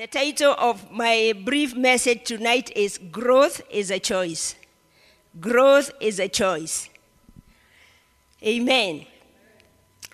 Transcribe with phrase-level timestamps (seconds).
[0.00, 4.54] The title of my brief message tonight is Growth is a Choice.
[5.38, 6.88] Growth is a choice.
[8.42, 9.04] Amen.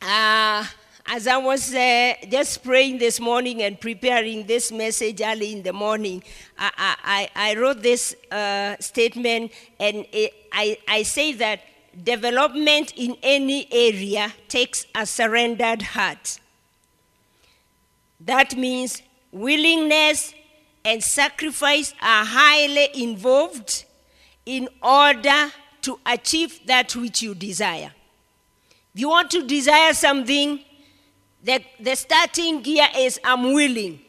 [0.02, 0.66] Uh,
[1.06, 5.72] as I was uh, just praying this morning and preparing this message early in the
[5.72, 6.20] morning,
[6.58, 6.96] I,
[7.36, 11.60] I, I wrote this uh, statement and it, I, I say that
[12.02, 16.40] development in any area takes a surrendered heart.
[18.18, 19.00] That means
[19.36, 20.34] willingness
[20.84, 23.84] and sacrifice are highly involved
[24.44, 25.50] in order
[25.82, 27.92] to achieve that which you desire.
[28.94, 30.60] If you want to desire something,
[31.42, 34.00] the, the starting gear is I'm willing.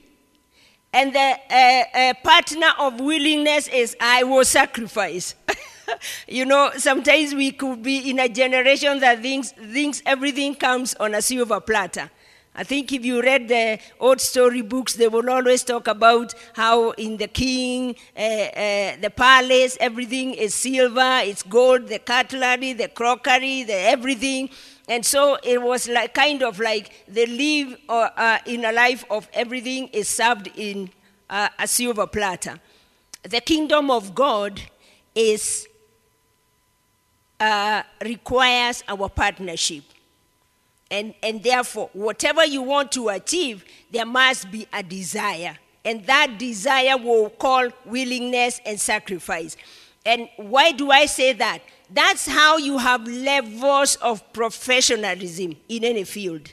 [0.93, 5.35] And the uh, uh, partner of willingness is I will sacrifice.
[6.27, 11.13] you know, sometimes we could be in a generation that thinks, thinks everything comes on
[11.13, 12.09] a silver platter.
[12.59, 16.89] I think if you read the old story books, they will always talk about how
[16.91, 22.87] in the king, uh, uh, the palace, everything is silver, it's gold, the cutlery, the
[22.87, 24.49] crockery, the everything.
[24.87, 29.05] And so it was like kind of like they live uh, uh, in a life
[29.11, 30.89] of everything is served in
[31.29, 32.59] uh, a silver platter.
[33.21, 34.59] The kingdom of God
[35.13, 35.67] is
[37.39, 39.83] uh, requires our partnership.
[40.89, 45.57] And, and therefore, whatever you want to achieve, there must be a desire.
[45.83, 49.57] And that desire will call willingness and sacrifice.
[50.05, 51.59] And why do I say that?
[51.89, 56.51] That's how you have levels of professionalism in any field.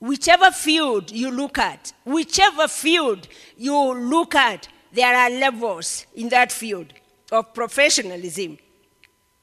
[0.00, 6.50] Whichever field you look at, whichever field you look at, there are levels in that
[6.50, 6.92] field
[7.30, 8.58] of professionalism.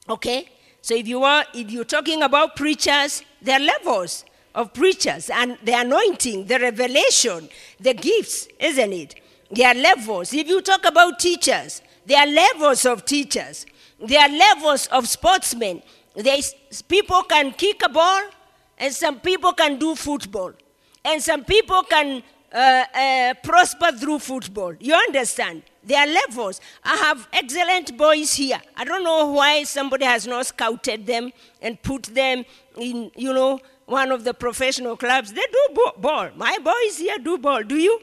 [0.09, 0.49] Okay?
[0.81, 5.57] So if you are if you're talking about preachers, there are levels of preachers and
[5.63, 7.49] the anointing, the revelation,
[7.79, 9.15] the gifts, isn't it?
[9.51, 10.33] There are levels.
[10.33, 13.65] If you talk about teachers, there are levels of teachers.
[13.99, 15.81] There are levels of sportsmen.
[16.15, 16.53] There's,
[16.87, 18.21] people can kick a ball,
[18.77, 20.53] and some people can do football,
[21.03, 24.73] and some people can uh, uh, prosper through football.
[24.79, 25.63] You understand?
[25.89, 26.61] There are levels.
[26.83, 28.61] I have excellent boys here.
[28.77, 31.31] I don't know why somebody has not scouted them
[31.63, 32.45] and put them
[32.77, 35.33] in, you know, one of the professional clubs.
[35.33, 36.29] They do ball.
[36.35, 37.63] My boys here do ball.
[37.63, 37.99] Do you?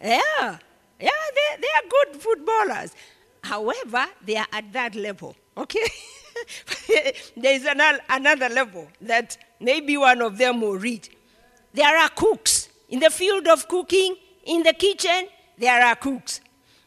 [0.00, 0.58] Yeah.
[1.00, 2.94] Yeah, they, they are good footballers.
[3.42, 5.88] However, they are at that level, okay?
[7.36, 11.10] there is another, another level that maybe one of them will reach.
[11.74, 12.68] There are cooks.
[12.88, 14.14] In the field of cooking,
[14.44, 15.26] in the kitchen,
[15.58, 16.40] there are cooks.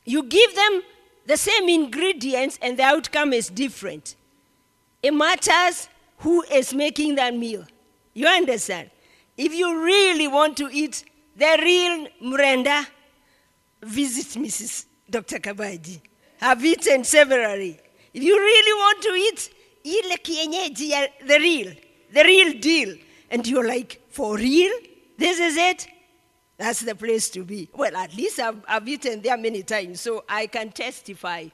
[0.10, 0.82] You give them
[1.28, 4.16] the same ingredients and the outcome is different.
[5.04, 5.88] It matters
[6.18, 7.64] who is making that meal.
[8.16, 8.90] You understand?
[9.38, 11.04] If you really want to eat
[11.36, 12.88] the real Mrenda,
[13.84, 14.86] visit Mrs.
[15.08, 15.38] Dr.
[15.38, 16.02] Kabaji.
[16.42, 17.80] I've eaten severally.
[18.12, 19.54] If you really want to eat
[19.86, 21.72] ile kienyeji, uh, the real,
[22.12, 22.96] the real deal,
[23.30, 24.72] and you're like, for real?
[25.20, 25.88] This is it?
[26.60, 27.70] That's the place to be.
[27.74, 31.46] Well, at least I've, I've eaten there many times, so I can testify.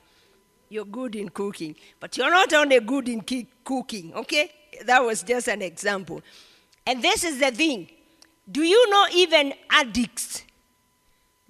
[0.68, 1.76] You're good in cooking.
[2.00, 4.52] But you're not only good in ki- cooking, okay?
[4.86, 6.24] That was just an example.
[6.88, 7.88] And this is the thing.
[8.52, 10.44] Do you know even addicts,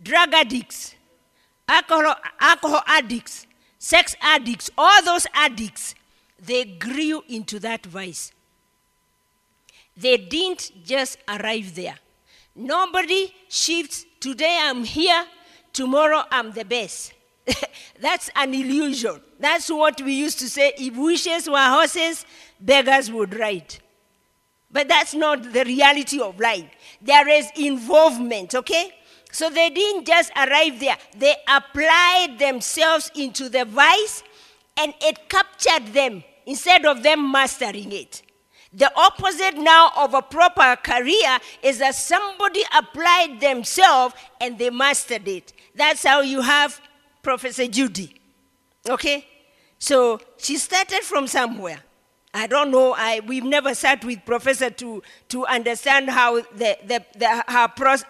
[0.03, 0.93] drug addicts,
[1.69, 3.47] alcohol, alcohol addicts,
[3.79, 5.95] sex addicts, all those addicts,
[6.37, 8.33] they grew into that vice.
[9.95, 11.95] They didn't just arrive there.
[12.55, 14.05] Nobody shifts.
[14.19, 15.25] Today I'm here,
[15.73, 17.13] tomorrow I'm the best.
[18.01, 19.21] That's an illusion.
[19.39, 22.25] That's what we used to say if wishes were horses,
[22.59, 23.75] beggars would ride.
[24.71, 26.65] But that's not the reality of life.
[27.01, 28.91] There is involvement, okay?
[29.31, 34.23] So they didn't just arrive there, they applied themselves into the vice
[34.77, 38.21] and it captured them instead of them mastering it.
[38.75, 45.27] The opposite now of a proper career is that somebody applied themselves and they mastered
[45.29, 45.53] it.
[45.75, 46.81] That's how you have
[47.23, 48.19] Professor Judy.
[48.89, 49.25] Okay?
[49.79, 51.79] So she started from somewhere.
[52.33, 52.93] I don't know.
[52.97, 58.03] I, we've never sat with Professor to, to understand how the, the, the, her pros,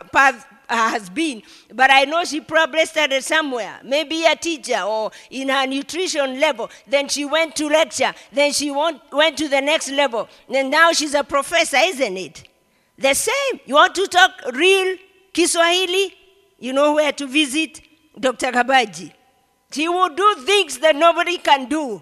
[0.69, 1.41] has been.
[1.73, 6.69] But I know she probably started somewhere, maybe a teacher or in her nutrition level.
[6.87, 8.13] Then she went to lecture.
[8.31, 10.27] Then she went, went to the next level.
[10.53, 12.43] And now she's a professor, isn't it?
[12.97, 13.59] The same.
[13.65, 14.97] You want to talk real
[15.33, 16.13] Kiswahili?
[16.59, 17.81] You know where to visit?
[18.19, 18.51] Dr.
[18.51, 19.11] Kabaji.
[19.71, 22.01] She will do things that nobody can do.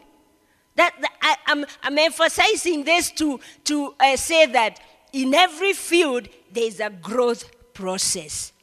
[0.76, 4.80] That, that I, am I'm, I'm emphasizing this to, to uh, say that
[5.12, 8.54] in every field there is a growth process.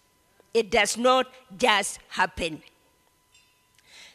[0.53, 1.27] It does not
[1.57, 2.62] just happen.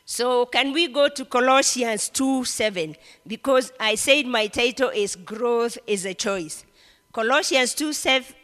[0.06, 2.95] So, can we go to Colossians 2 7?
[3.25, 6.63] Because I said my title is Growth is a Choice.
[7.12, 7.94] Colossians 2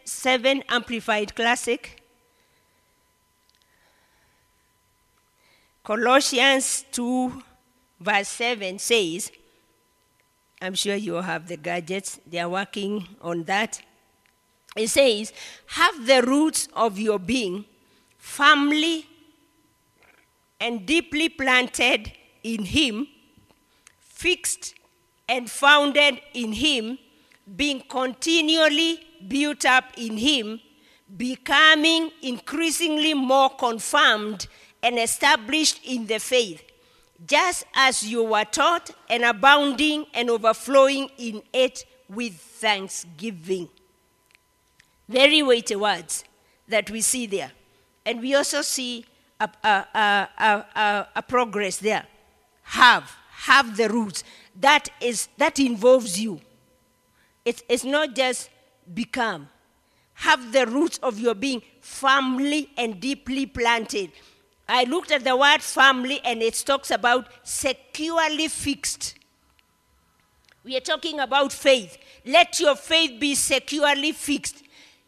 [0.06, 2.02] 7, Amplified Classic.
[5.84, 7.44] Colossians 2,
[8.00, 9.32] verse 7 says,
[10.62, 13.82] I'm sure you have the gadgets, they are working on that.
[14.76, 15.34] It says,
[15.68, 17.66] Have the roots of your being
[18.18, 19.06] firmly
[20.60, 22.12] and deeply planted
[22.44, 23.08] in Him,
[24.00, 24.76] fixed
[25.28, 26.98] and founded in Him,
[27.56, 30.62] being continually built up in Him,
[31.18, 34.48] becoming increasingly more confirmed
[34.82, 36.64] and established in the faith,
[37.26, 43.68] just as you were taught, and abounding and overflowing in it with thanksgiving.
[45.12, 46.24] Very weighty words
[46.70, 47.52] that we see there.
[48.06, 49.06] And we also see
[49.42, 52.06] a, a, a, a, progress there.
[52.64, 54.24] Have, have the roots.
[54.58, 56.40] That, is, that involves you.
[57.44, 58.50] It's, it's not just
[58.94, 59.50] become.
[60.14, 64.12] Have the roots of your being firmly and deeply planted.
[64.70, 69.16] I looked at the word family and it talks about securely fixed.
[70.64, 71.98] We are talking about faith.
[72.26, 74.64] Let your faith be securely fixed,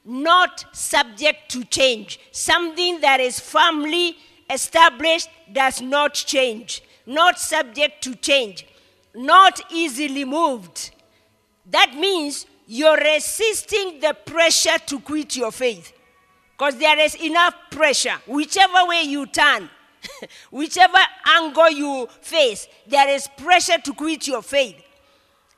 [0.05, 2.19] not subject to change.
[2.31, 4.17] Something that is firmly
[4.49, 8.65] established does not change, not subject to change,
[9.15, 10.91] not easily moved.
[11.65, 15.93] That means you're resisting the pressure to quit your faith.
[16.57, 18.15] Because there is enough pressure.
[18.27, 19.69] Whichever way you turn,
[20.51, 24.81] whichever angle you face, there is pressure to quit your faith.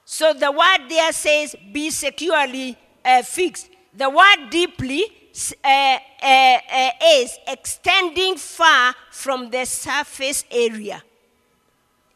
[0.05, 3.69] So the word there says, be securely uh, fixed.
[3.97, 5.05] The word deeply
[5.63, 11.01] uh, uh, uh, is extending far from the surface area.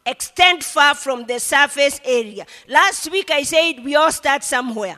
[0.04, 2.44] Extend far from the surface area.
[2.68, 4.96] Last week I said we all start somewhere.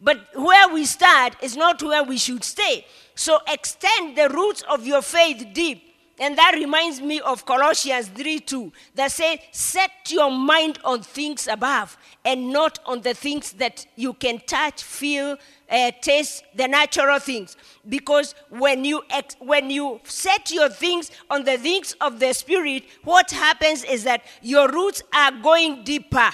[0.00, 2.86] But where we start is not where we should stay.
[3.14, 5.90] So extend the roots of your faith deep.
[6.18, 11.48] And that reminds me of Colossians 3 2 that says, Set your mind on things
[11.48, 15.38] above and not on the things that you can touch, feel,
[15.70, 17.56] uh, taste, the natural things.
[17.88, 22.84] Because when you, ex- when you set your things on the things of the Spirit,
[23.04, 26.30] what happens is that your roots are going deeper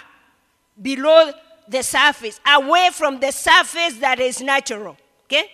[0.80, 1.32] below
[1.68, 4.96] the surface, away from the surface that is natural.
[5.24, 5.50] Okay?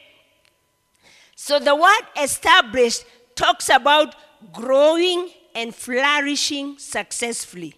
[1.34, 3.04] So the word established
[3.34, 4.14] talks about
[4.52, 7.74] growing and flourishing successfully.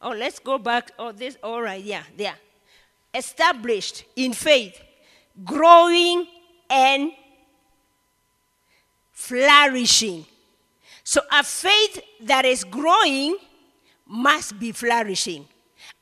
[0.00, 0.92] Oh, let's go back.
[0.98, 2.34] Oh, this, all right, yeah, there.
[3.16, 4.80] Established in faith,
[5.44, 6.26] growing
[6.68, 7.12] and
[9.12, 10.26] flourishing.
[11.02, 13.38] So a faith that is growing
[14.06, 15.46] must be flourishing.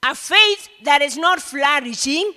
[0.03, 2.33] A faith that is not flourishing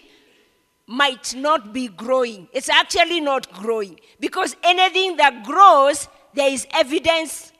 [0.85, 2.47] might not be growing.
[2.53, 7.51] It's actually not growing because anything that grows, there is evidence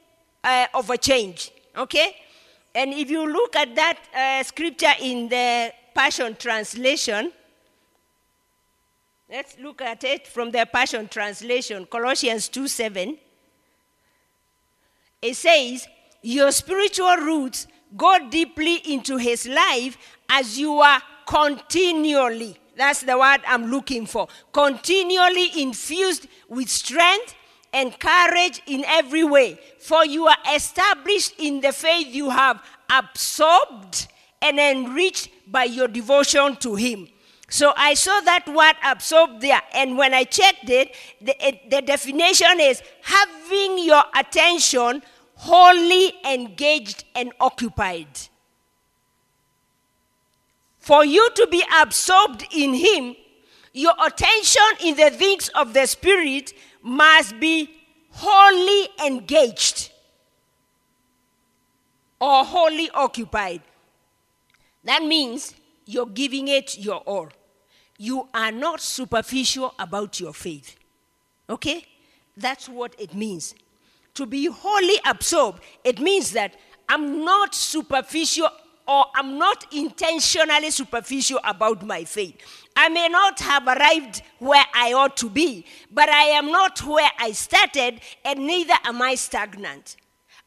[0.44, 1.52] uh, of a change.
[1.76, 2.16] Okay?
[2.74, 7.32] And if you look at that uh, scripture in the Passion Translation,
[9.28, 13.18] let's look at it from the Passion Translation, Colossians 2 7.
[15.24, 15.88] It says,
[16.22, 19.98] Your spiritual roots go deeply into his life
[20.30, 27.34] as you are continually, that's the word I'm looking for, continually infused with strength
[27.74, 29.60] and courage in every way.
[29.80, 34.10] For you are established in the faith you have absorbed
[34.42, 37.08] and enriched by your devotion to him.
[37.50, 41.82] So I saw that word absorbed there, and when I checked it, the, it, the
[41.82, 45.02] definition is having your attention
[45.36, 48.08] wholly engaged and occupied.
[50.80, 53.16] For you to be absorbed in Him,
[53.74, 57.70] your attention in the things of the Spirit must be
[58.12, 59.92] wholly engaged
[62.20, 63.62] or wholly occupied.
[64.88, 65.54] That means
[65.86, 67.30] you're giving it your all.
[67.98, 70.76] You are not superficial about your faith.
[71.50, 71.86] Okay?
[72.36, 73.54] That's what it means
[74.18, 76.56] to be wholly absorbed, it means that
[76.90, 78.50] I'm not superficial
[78.88, 82.36] or I'm not intentionally superficial about my faith.
[82.76, 87.12] I may not have arrived where I ought to be, but I am not where
[87.20, 89.98] I started, and neither am I stagnant.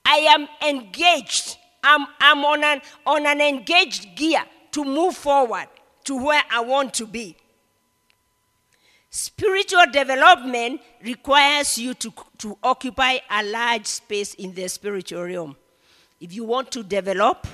[0.05, 1.57] I am engaged.
[1.83, 5.67] I'm, I'm on, an, on an engaged gear to move forward
[6.05, 7.37] to where I want to be.
[9.11, 15.57] Spiritual development requires you to, to occupy a large space in the spiritual realm.
[16.21, 17.47] If you want to develop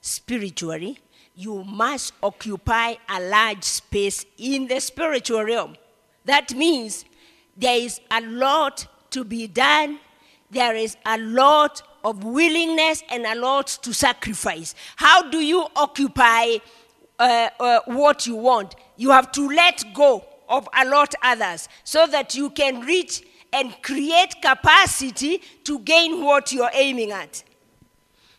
[0.00, 0.98] spiritually,
[1.34, 5.76] you must occupy a large space in the spiritual realm.
[6.26, 7.04] That means
[7.56, 9.98] there is a lot to be done,
[10.50, 14.74] there is a lot of willingness and a lot to sacrifice.
[14.96, 16.56] How do you occupy
[17.18, 18.74] uh, uh, what you want?
[18.96, 23.74] You have to let go of a lot others so that you can reach and
[23.82, 27.42] create capacity to gain what you're aiming at.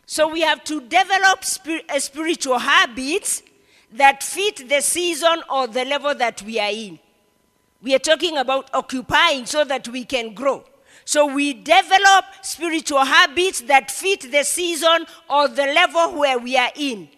[0.06, 1.40] So we have to develop
[1.88, 3.42] uh, spiritual habits
[3.92, 6.98] that fit the season or the level that we are in.
[7.82, 10.64] We are talking about occupying so that we can grow.
[11.04, 16.70] So we develop spiritual habits that fit the season or the level where we are
[16.76, 17.08] in.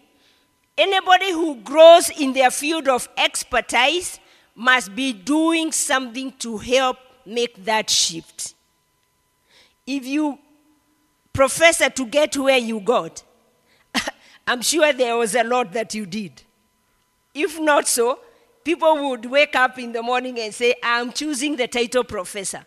[0.77, 4.19] Anybody who grows in their field of expertise
[4.55, 8.55] must be doing something to help make that shift.
[9.85, 10.39] If you
[11.31, 13.23] professor to get where you got,
[14.47, 16.41] I'm sure there was a lot that you did.
[17.33, 18.19] If not so,
[18.63, 22.65] people would wake up in the morning and say, I'm choosing the title professor.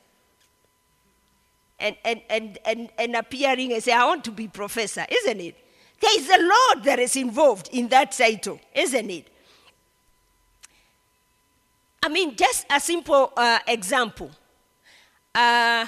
[1.80, 5.56] And, and, and, and, and appearing and say, I want to be professor, isn't it?
[6.00, 9.28] There is a lot that is involved in that title, isn't it?
[12.02, 14.30] I mean, just a simple uh, example.
[15.34, 15.86] Uh,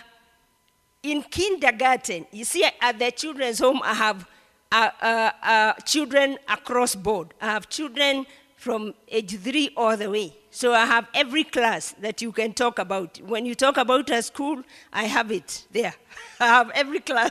[1.02, 4.26] in kindergarten, you see, at the children's home, I have
[4.72, 7.34] uh, uh, uh, children across board.
[7.40, 8.26] I have children
[8.60, 10.36] from age three all the way.
[10.50, 13.18] So I have every class that you can talk about.
[13.22, 14.62] When you talk about a school,
[14.92, 15.94] I have it there.
[16.40, 17.30] I have every class.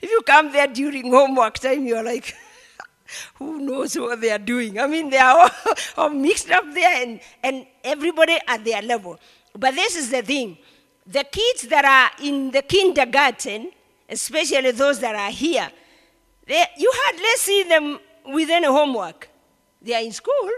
[0.00, 2.36] If you come there during homework time, you're like,
[3.34, 4.78] who knows what they are doing?
[4.78, 5.50] I mean, they are all,
[6.04, 9.18] all mixed up there and, and everybody at their level.
[9.58, 10.56] But this is the thing
[11.04, 13.72] the kids that are in the kindergarten,
[14.08, 15.68] especially those that are here,
[16.46, 17.98] they, you hardly see them
[18.32, 19.29] within a homework.
[19.82, 20.50] They are in school,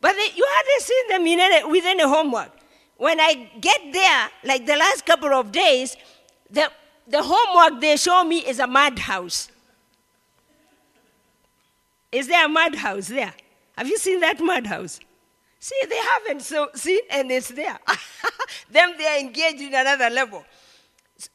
[0.00, 2.50] but they, you hardly see them in any, within a homework.
[2.96, 5.96] When I get there, like the last couple of days,
[6.50, 6.70] the,
[7.06, 9.48] the homework they show me is a madhouse.
[12.10, 13.34] Is there a madhouse there?
[13.76, 14.98] Have you seen that madhouse?
[15.60, 17.78] See, they haven't so seen, and it's there.
[18.70, 20.44] them, they are engaged in another level.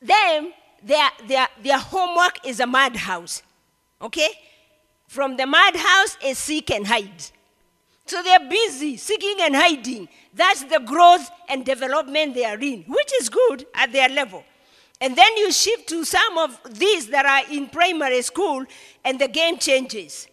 [0.01, 3.43] Them, their, their, their homework is a madhouse.
[4.01, 4.29] Okay?
[5.13, 7.23] From the madhouse is seek and hide.
[8.07, 10.09] So they're busy seeking and hiding.
[10.33, 14.43] That's the growth and development they are in, which is good at their level.
[14.99, 18.65] And then you shift to some of these that are in primary school,
[19.05, 20.27] and the game changes.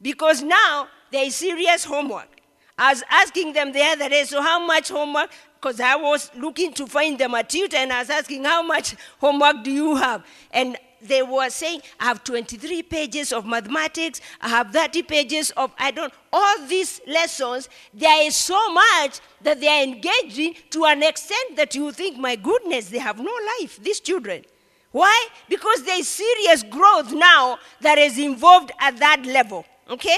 [0.00, 2.40] Because now there is serious homework.
[2.78, 5.30] I was asking them the other day, so how much homework?
[5.60, 8.96] Because I was looking to find them a tutor, and I was asking, how much
[9.20, 10.24] homework do you have?
[10.52, 15.72] And they were saying, I have 23 pages of mathematics, I have 30 pages of,
[15.78, 21.02] I don't, all these lessons, there is so much that they are engaging to an
[21.02, 24.44] extent that you think, my goodness, they have no life, these children.
[24.92, 25.28] Why?
[25.48, 30.16] Because there is serious growth now that is involved at that level, okay?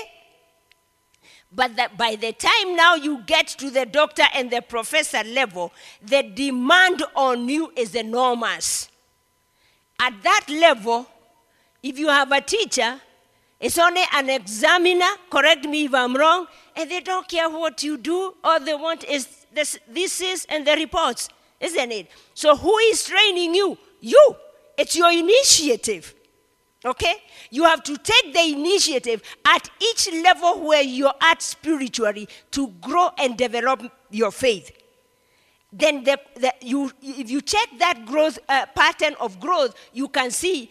[1.50, 5.72] But that by the time now you get to the doctor and the professor level,
[6.02, 8.88] the demand on you is enormous.
[10.00, 11.06] At that level,
[11.82, 13.00] if you have a teacher,
[13.60, 17.96] it's only an examiner, correct me if I'm wrong, and they don't care what you
[17.96, 18.34] do.
[18.44, 21.28] All they want is this, this is and the reports,
[21.58, 22.08] isn't it?
[22.34, 23.76] So who is training you?
[24.00, 24.36] You.
[24.76, 26.14] It's your initiative.
[26.84, 27.14] Okay?
[27.50, 33.10] You have to take the initiative at each level where you're at spiritually to grow
[33.18, 34.70] and develop your faith.
[35.72, 40.30] Then, the, the, you, if you check that growth uh, pattern of growth, you can
[40.30, 40.70] see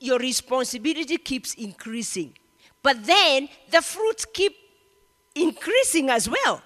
[0.00, 2.34] your responsibility keeps increasing.
[2.82, 4.54] But then the fruits keep
[5.34, 6.62] increasing as well.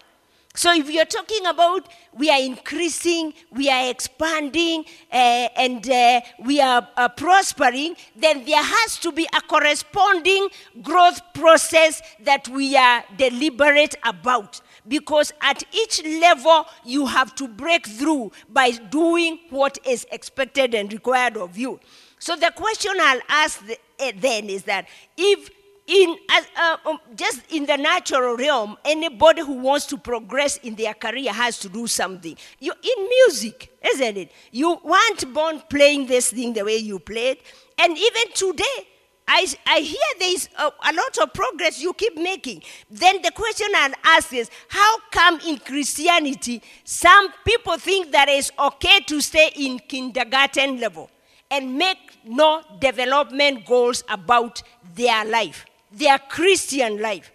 [0.54, 6.60] So if you're talking about we are increasing, we are expanding, uh, and uh, we
[6.60, 10.48] are uh, prospering, then there has to be a corresponding
[10.82, 14.60] growth process that we are deliberate about.
[14.88, 20.92] Because at each level, you have to break through by doing what is expected and
[20.92, 21.78] required of you.
[22.18, 25.50] So the question I'll ask the, eh, then is that if
[25.88, 26.16] in
[26.56, 31.32] uh, um, just in the natural realm, anybody who wants to progress in their career
[31.32, 32.36] has to do something.
[32.60, 34.32] You in music, isn't it?
[34.52, 37.38] You weren't born playing this thing the way you played,
[37.78, 38.86] and even today,
[39.28, 42.62] I, I hear there is a, a lot of progress you keep making.
[42.90, 48.50] Then the question I ask is how come in Christianity some people think that it's
[48.58, 51.10] okay to stay in kindergarten level
[51.50, 54.62] and make no development goals about
[54.94, 57.30] their life, their Christian life?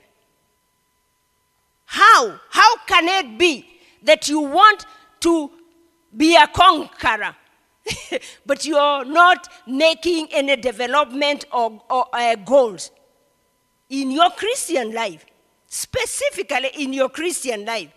[1.85, 2.39] How?
[2.49, 3.67] How can it be
[4.01, 4.87] that you want
[5.19, 5.51] to
[6.17, 7.35] be a conqueror?
[8.45, 12.91] but you're not making any development or, or uh, goals
[13.89, 15.25] in your Christian life,
[15.67, 17.91] specifically in your Christian life.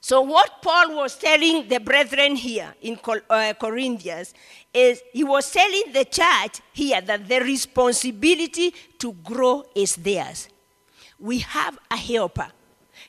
[0.00, 2.98] So, what Paul was telling the brethren here in
[3.28, 4.32] uh, Corinthians
[4.72, 10.48] is he was telling the church here that the responsibility to grow is theirs.
[11.18, 12.48] We have a helper,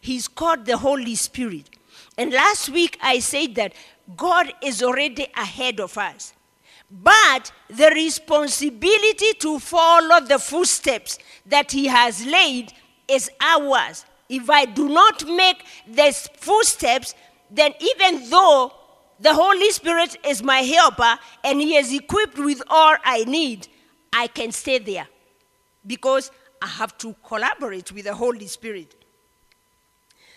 [0.02, 1.70] he's called the Holy Spirit.
[2.18, 3.74] And last week I said that
[4.16, 6.34] God is already ahead of us.
[6.92, 12.74] But the responsibility to follow the footsteps that He has laid
[13.08, 14.06] is ours.
[14.28, 17.14] If I do not make these footsteps,
[17.52, 18.74] then even though
[19.20, 23.68] the Holy Spirit is my helper and He is equipped with all I need,
[24.12, 25.08] I can stay there
[25.86, 28.96] because I have to collaborate with the Holy Spirit.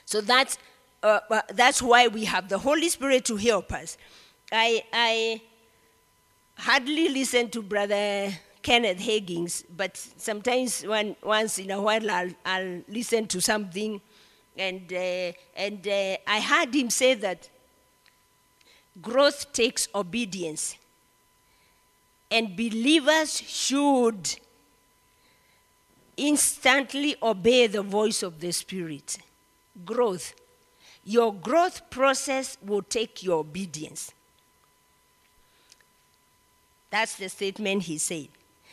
[0.05, 0.59] So that's
[1.03, 3.97] uh, uh, that's why we have the Holy Spirit to help us.
[4.53, 5.43] I, I
[6.57, 8.31] hardly listen to Brother
[8.63, 14.01] Kenneth Hagin, but sometimes when, once in a while I'll, I'll listen to something.
[14.57, 17.49] And, uh, and uh, I heard him say that
[19.01, 20.77] growth takes obedience.
[22.31, 24.37] And believers should
[26.17, 29.19] instantly obey the voice of the Spirit.
[29.85, 30.35] Growth
[31.05, 34.13] your growth process will take your obedience.
[36.91, 38.29] That's the statement he said.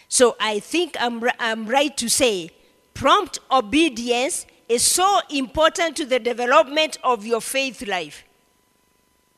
[0.08, 2.52] So I think I'm, I'm right to say
[2.94, 8.24] prompt obedience is so important to the development of your faith life.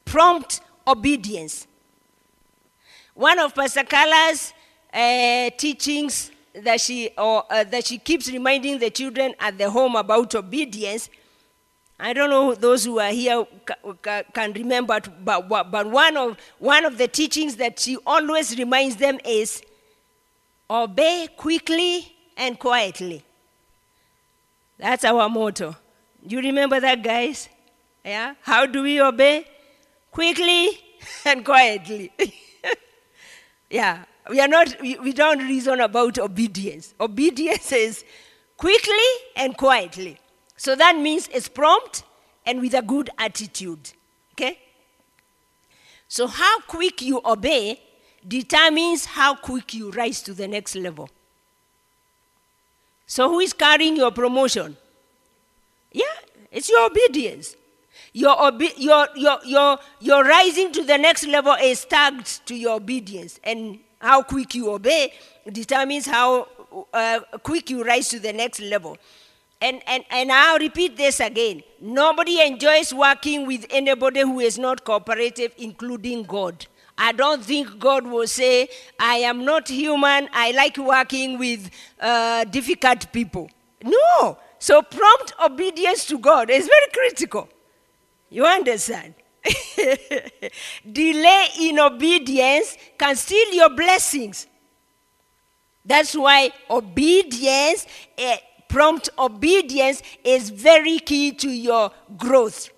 [0.03, 1.67] Prompt obedience.
[3.13, 4.53] One of Pastor Carla's
[4.93, 9.95] uh, teachings that she, or, uh, that she keeps reminding the children at the home
[9.95, 11.09] about obedience
[12.03, 13.45] I don't know those who are here
[14.33, 19.61] can remember, but, one, of, one of the teachings that she always reminds them is
[20.67, 23.23] obey quickly and quietly.
[24.79, 25.75] That's our motto.
[26.25, 27.47] Do you remember that, guys?
[28.03, 28.33] Yeah?
[28.41, 29.45] How do we obey?
[30.11, 30.69] Quickly
[31.25, 32.11] and quietly.
[33.69, 34.05] yeah.
[34.27, 36.95] We are not, we don't reason about obedience.
[36.99, 38.03] Obedience is
[38.57, 40.17] quickly and quietly.
[40.61, 42.03] So that means it's prompt
[42.45, 43.93] and with a good attitude.
[44.33, 44.59] Okay?
[46.07, 47.81] So, how quick you obey
[48.27, 51.09] determines how quick you rise to the next level.
[53.07, 54.77] So, who is carrying your promotion?
[55.91, 56.03] Yeah,
[56.51, 57.55] it's your obedience.
[58.13, 62.75] Your, obe- your, your, your, your rising to the next level is tagged to your
[62.75, 63.39] obedience.
[63.43, 65.11] And how quick you obey
[65.51, 66.47] determines how
[66.93, 68.99] uh, quick you rise to the next level.
[69.61, 71.61] And, and, and I'll repeat this again.
[71.79, 76.65] Nobody enjoys working with anybody who is not cooperative, including God.
[76.97, 78.69] I don't think God will say,
[78.99, 81.69] I am not human, I like working with
[81.99, 83.49] uh, difficult people.
[83.83, 84.37] No.
[84.59, 87.49] So prompt obedience to God is very critical.
[88.29, 89.15] You understand?
[90.91, 94.47] Delay in obedience can steal your blessings.
[95.83, 98.37] That's why obedience eh,
[98.71, 102.69] prompt obedience is very key to your growth.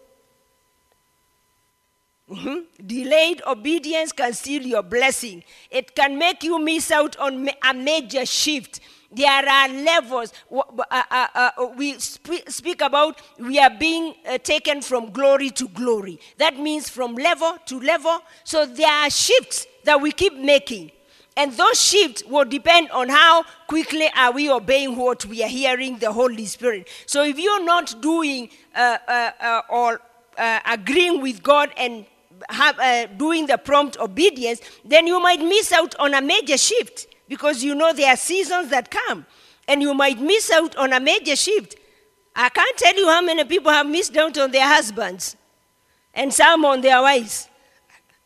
[2.29, 2.87] Mm-hmm.
[2.87, 5.43] Delayed obedience can steal your blessing.
[5.69, 8.79] It can make you miss out on a major shift.
[9.11, 10.33] There are levels.
[10.51, 16.19] Uh, uh, uh, we speak about we are being taken from glory to glory.
[16.39, 18.19] That means from level to level.
[18.43, 20.89] So there are shifts that we keep making.
[21.35, 25.97] And those shifts will depend on how quickly are we obeying what we are hearing
[25.97, 26.87] the Holy Spirit.
[27.05, 30.01] So if you're not doing uh, uh, uh, or
[30.37, 32.05] uh, agreeing with God and
[32.49, 37.07] have, uh, doing the prompt obedience, then you might miss out on a major shift
[37.27, 39.25] because you know there are seasons that come.
[39.67, 41.77] And you might miss out on a major shift.
[42.35, 45.35] I can't tell you how many people have missed out on their husbands
[46.13, 47.47] and some on their wives.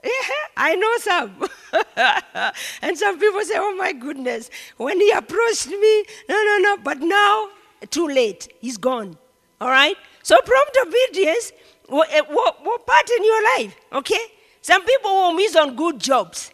[0.04, 0.10] Yeah,
[0.56, 1.50] I know some.
[2.82, 7.00] and some people say, oh my goodness, when he approached me, no, no, no, but
[7.00, 7.50] now,
[7.90, 9.18] too late, he's gone.
[9.60, 9.96] All right?
[10.24, 11.52] So prompt obedience,
[11.90, 14.20] eh, what, what part in your life, okay?
[14.62, 16.52] Some people will miss on good jobs.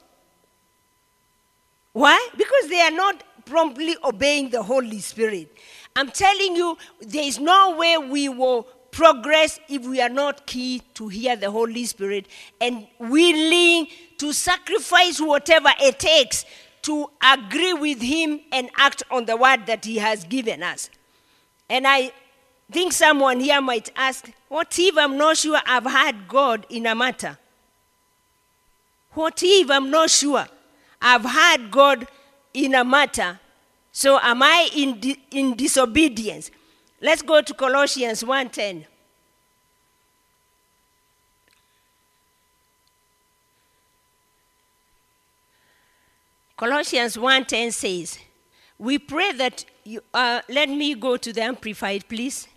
[1.92, 2.30] Why?
[2.38, 5.56] Because they are not promptly obeying the Holy Spirit.
[5.96, 10.82] I'm telling you, there is no way we will progress if we are not key
[10.94, 12.28] to hear the Holy Spirit
[12.62, 13.88] and willing
[14.20, 16.46] to sacrifice whatever it takes
[16.84, 20.90] to agree with Him and act on the word that He has given us.
[21.70, 22.12] And I
[22.72, 26.94] think someone here might ask, What if I'm not sure I've heard God in a
[26.94, 27.38] matter?
[29.14, 30.46] What if I'm not sure
[31.02, 32.08] I've heard God
[32.54, 33.40] in a matter?
[33.92, 36.52] So am I in, di- in disobedience?
[37.04, 38.86] Let's go to Colossians 1:10.
[46.56, 48.20] Colossians 1:10 says,
[48.78, 52.48] "We pray that you uh, let me go to the amplified, please.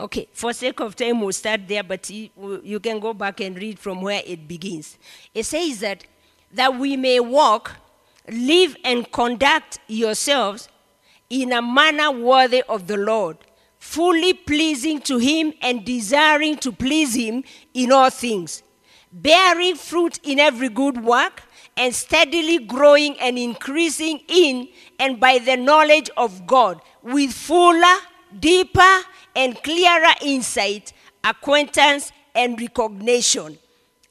[0.00, 3.78] Okay, for sake of time, we'll start there, but you, can go back and read
[3.78, 4.96] from where it begins.
[5.34, 6.04] It says that
[6.52, 7.72] that we may walk,
[8.26, 10.70] live, and conduct yourselves
[11.28, 13.36] in a manner worthy of the Lord,
[13.78, 18.62] fully pleasing to Him and desiring to please Him in all things,
[19.12, 21.42] bearing fruit in every good work,
[21.76, 24.66] and steadily growing and increasing in
[24.98, 27.96] and by the knowledge of God, with fuller,
[28.38, 29.00] deeper,
[29.34, 33.58] and clearer insight, acquaintance, and recognition.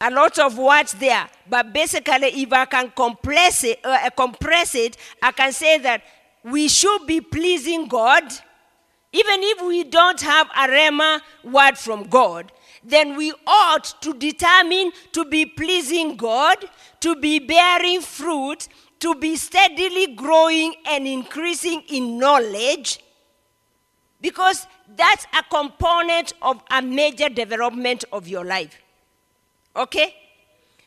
[0.01, 4.95] A lot of words there, but basically, if I can compress it, uh, compress it,
[5.21, 6.03] I can say that
[6.43, 8.23] we should be pleasing God,
[9.11, 12.51] even if we don't have a Rhema word from God,
[12.83, 16.57] then we ought to determine to be pleasing God,
[17.01, 22.99] to be bearing fruit, to be steadily growing and increasing in knowledge,
[24.21, 28.81] because that's a component of a major development of your life.
[29.75, 30.15] Okay?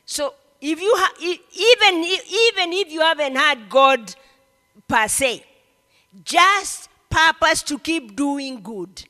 [0.04, 4.14] So if you ha- even, even if you haven't had God
[4.88, 5.44] per se.
[6.24, 9.04] Just purpose to keep doing good.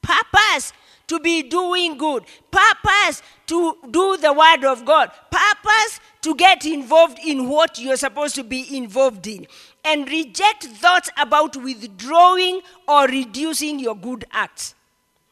[0.00, 0.72] Purpose
[1.06, 2.24] to be doing good.
[2.50, 5.10] Purpose to do the word of God.
[5.30, 9.46] Purpose to get involved in what you're supposed to be involved in.
[9.88, 14.74] And reject thoughts about withdrawing or reducing your good acts.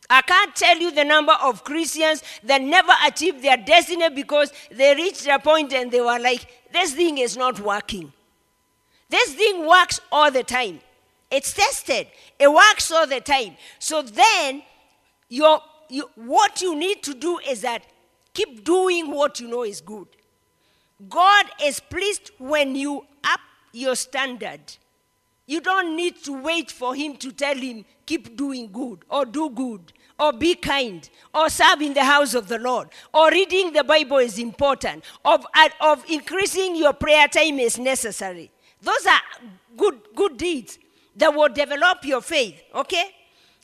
[0.08, 4.94] I can't tell you the number of Christians that never achieved their destiny because they
[4.94, 8.12] reached a point and they were like, this thing is not working.
[9.10, 10.80] This thing works all the time.
[11.30, 12.06] It's tested.
[12.38, 13.56] It works all the time.
[13.78, 14.62] So then,
[15.28, 17.82] your, you, what you need to do is that
[18.32, 20.06] keep doing what you know is good.
[21.08, 23.40] God is pleased when you up
[23.76, 24.76] your standard.
[25.46, 29.50] You don't need to wait for Him to tell Him, keep doing good or do
[29.50, 33.84] good or be kind, or serve in the house of the Lord, or reading the
[33.84, 35.46] Bible is important, of,
[35.80, 38.50] of increasing your prayer time is necessary.
[38.80, 39.20] Those are
[39.76, 40.78] good, good deeds
[41.16, 43.10] that will develop your faith, okay?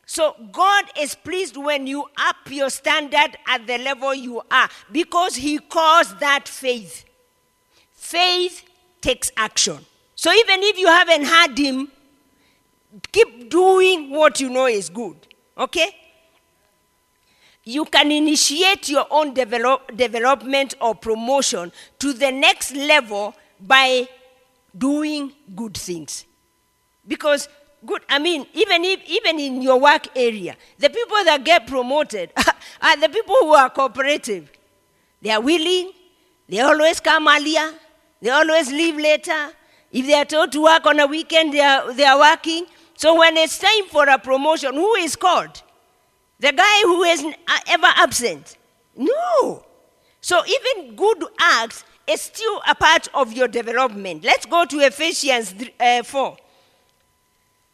[0.05, 5.37] So God is pleased when you up your standard at the level you are because
[5.37, 7.05] He calls that faith.
[7.93, 8.63] Faith
[9.01, 9.79] takes action.
[10.23, 11.89] So even if you haven't had Him,
[13.11, 15.17] keep doing what you know is good,
[15.59, 15.97] okay?
[17.65, 24.07] You can initiate your own develop, development or promotion to the next level by
[24.79, 26.25] doing good things.
[27.05, 27.49] Because
[27.85, 32.31] good, I mean, even if even in your work area, the people that get promoted
[32.81, 34.53] are the people who are cooperative.
[35.21, 35.91] They are willing,
[36.49, 37.73] they always come earlier,
[38.21, 39.51] they always leave later.
[39.93, 42.67] If they are told to work on a weekend, they are, they are working.
[42.97, 45.63] So when it's time for a promotion, who is called?
[46.41, 47.25] The guy who is
[47.69, 48.57] ever absent?
[48.97, 49.65] No.
[50.21, 54.25] So even good acts is still a part of your development.
[54.25, 56.37] Let's go to Ephesians uh, 4.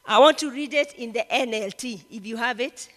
[0.07, 2.89] I want to read it in the NLT, if you have it.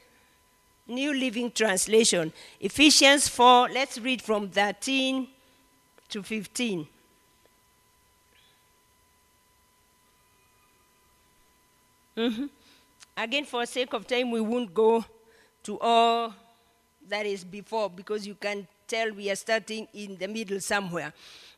[0.88, 2.34] New Living Translation.
[2.60, 5.28] Ephesians 4, let's read from 13
[6.10, 6.88] to 15.
[12.18, 12.46] Mm-hmm.
[13.18, 15.04] Again, for sake of time, we won't go
[15.64, 16.34] to all
[17.08, 21.14] that is before because you can tell we are starting in the middle somewhere.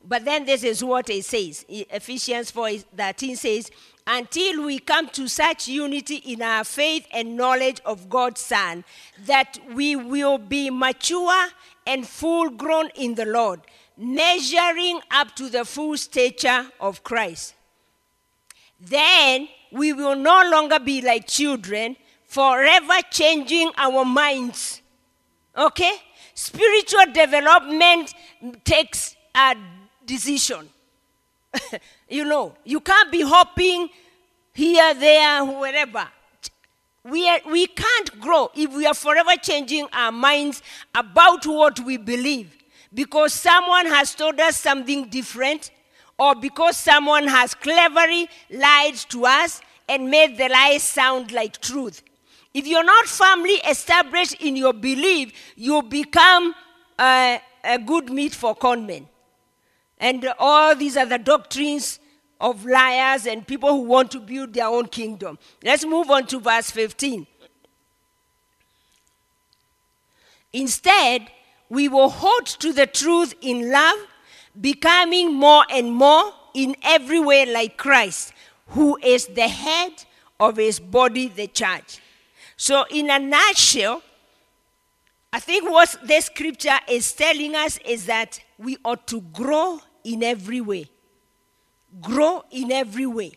[0.06, 1.66] But then this is what it says.
[1.70, 3.72] Ephesians 4 13 says,
[4.06, 8.84] Until we come to such unity in our faith and knowledge of God's Son,
[9.26, 11.48] that we will be mature
[11.88, 13.62] and full grown in the Lord,
[13.98, 17.56] measuring up to the full stature of Christ.
[18.80, 24.82] Then we will no longer be like children, forever changing our minds.
[25.58, 25.94] Okay?
[26.36, 28.14] Spiritual development
[28.64, 29.56] takes a
[30.06, 30.70] decision.
[32.10, 33.90] you know, you can't be hopping
[34.54, 36.08] here, there, wherever.
[37.04, 40.62] We, are, we can't grow if we are forever changing our minds
[40.96, 42.56] about what we believe
[42.94, 45.72] because someone has told us something different
[46.18, 52.02] or because someone has cleverly lied to us and made the lie sound like truth.
[52.54, 56.54] If you're not firmly established in your belief, you become
[57.00, 59.08] uh, a good meat for conmen.
[59.98, 62.00] And all these are the doctrines
[62.40, 65.40] of liars and people who want to build their own kingdom.
[65.64, 67.26] Let's move on to verse 15.
[70.52, 71.28] Instead,
[71.70, 73.98] we will hold to the truth in love,
[74.60, 78.34] becoming more and more in every way like Christ,
[78.68, 79.92] who is the head
[80.40, 82.00] of his body, the church.
[82.58, 84.02] So, in a nutshell,
[85.32, 90.22] I think what this scripture is telling us is that we ought to grow in
[90.24, 90.86] every way.
[92.02, 93.32] Grow in every way.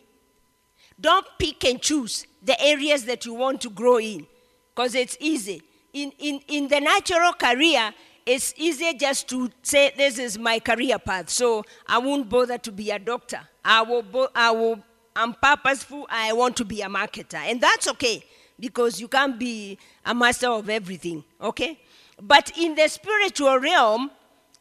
[0.99, 4.27] Don't pick and choose the areas that you want to grow in
[4.75, 5.61] because it's easy.
[5.93, 7.93] In, in, in the natural career,
[8.27, 12.71] it's easier just to say, This is my career path, so I won't bother to
[12.71, 13.39] be a doctor.
[13.63, 14.83] I will, bo- I will,
[15.15, 17.35] I'm purposeful, I want to be a marketer.
[17.37, 18.23] And that's okay
[18.59, 21.79] because you can't be a master of everything, okay?
[22.21, 24.11] But in the spiritual realm,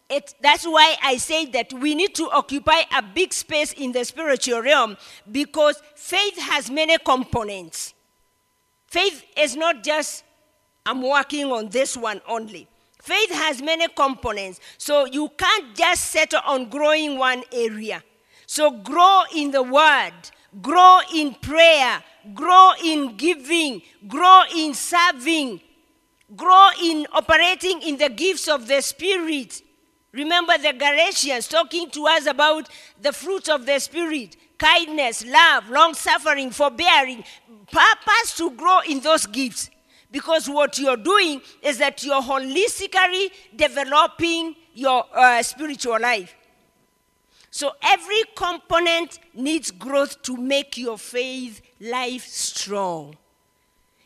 [0.09, 4.05] it, that's why I say that we need to occupy a big space in the
[4.05, 4.96] spiritual realm
[5.33, 7.94] because faith has many components.
[8.87, 10.22] Faith is not just,
[10.85, 12.68] I'm working on this one only.
[13.07, 14.59] Faith has many components.
[14.79, 18.03] So you can't just settle on growing one area.
[18.47, 20.12] So grow in the word,
[20.61, 22.03] grow in prayer,
[22.35, 25.61] grow in giving, grow in serving,
[26.35, 29.62] grow in operating in the gifts of the Spirit.
[30.11, 32.69] Remember the Galatians talking to us about
[33.01, 37.23] the fruits of the Spirit kindness, love, long suffering, forbearing,
[37.71, 39.71] purpose to grow in those gifts.
[40.16, 46.35] Because what you're doing is that you're holistically developing your uh, spiritual life.
[47.50, 53.18] So every component needs growth to make your faith life strong.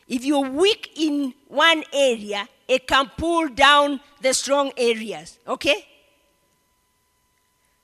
[0.05, 5.87] If you're weak in one area, it can pull down the strong areas, okay?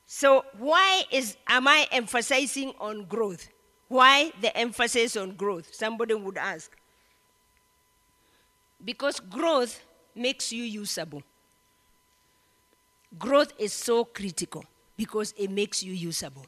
[0.06, 3.48] So why is am I emphasizing on growth?
[3.88, 5.74] Why the emphasis on growth?
[5.74, 6.77] Somebody would ask.
[8.84, 9.84] Because growth
[10.16, 11.24] makes you usable.
[13.18, 16.46] Growth is so critical because it makes you usable.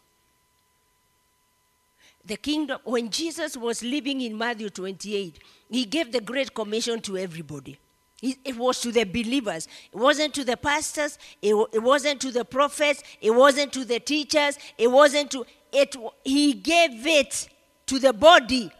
[2.25, 5.39] The kingdom, when Jesus was living in Matthew 28,
[5.69, 7.79] he gave the Great Commission to everybody.
[8.21, 9.67] It was to the believers.
[9.93, 11.17] It wasn't to the pastors.
[11.41, 13.01] It, it wasn't to the prophets.
[13.21, 14.57] It wasn't to the teachers.
[14.77, 15.95] It wasn't to it.
[16.25, 17.47] He gave it
[17.85, 18.71] to the body.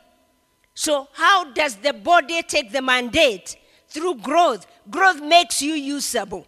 [0.79, 3.57] So how does the body take the mandate?
[3.89, 4.65] Through growth.
[4.89, 6.47] Growth makes you usable.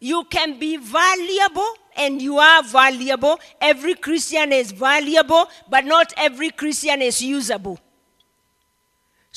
[0.00, 3.38] You can be valuable and you are valuable.
[3.60, 7.78] Every Christian is valuable, but not every Christian is usable.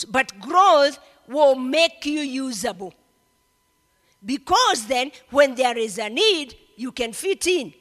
[0.10, 2.95] But growth will make you usable.
[4.25, 7.75] Because then, when there is a need, you can fit in.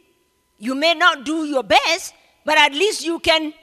[0.59, 2.13] You may not do your best,
[2.45, 3.55] but at least you can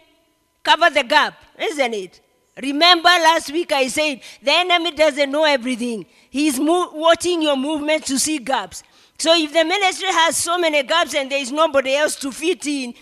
[0.64, 2.22] cover the gap, isn't it?
[2.62, 6.06] Remember last week I said the enemy doesn't know everything.
[6.30, 8.84] He's mo- watching your movement to see gaps.
[9.20, 12.66] So if the ministry has so many gaps and there is nobody else to fit
[12.68, 12.94] in,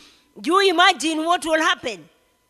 [0.44, 2.08] you imagine what will happen.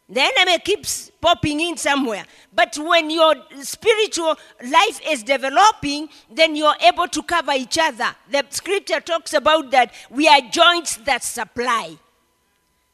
[0.07, 2.25] The enemy keeps popping in somewhere.
[2.53, 8.15] But when your spiritual life is developing, then you're able to cover each other.
[8.29, 11.97] The scripture talks about that we are joints that supply.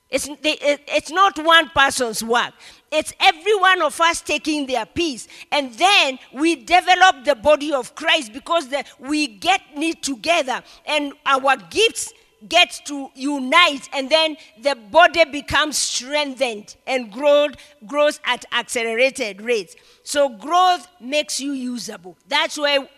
[0.10, 2.54] It's, it's not one person's work.
[2.91, 5.27] It's every one of us taking their piece.
[5.51, 11.13] And then we develop the body of Christ because the, we get knit together and
[11.25, 12.13] our gifts
[12.49, 17.54] get to unite and then the body becomes strengthened and growth
[17.86, 19.75] grows at accelerated rates.
[20.04, 22.17] So growth makes you usable.
[22.27, 22.89] That's why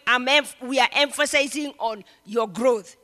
[0.61, 2.95] we are emphasizing on your growth.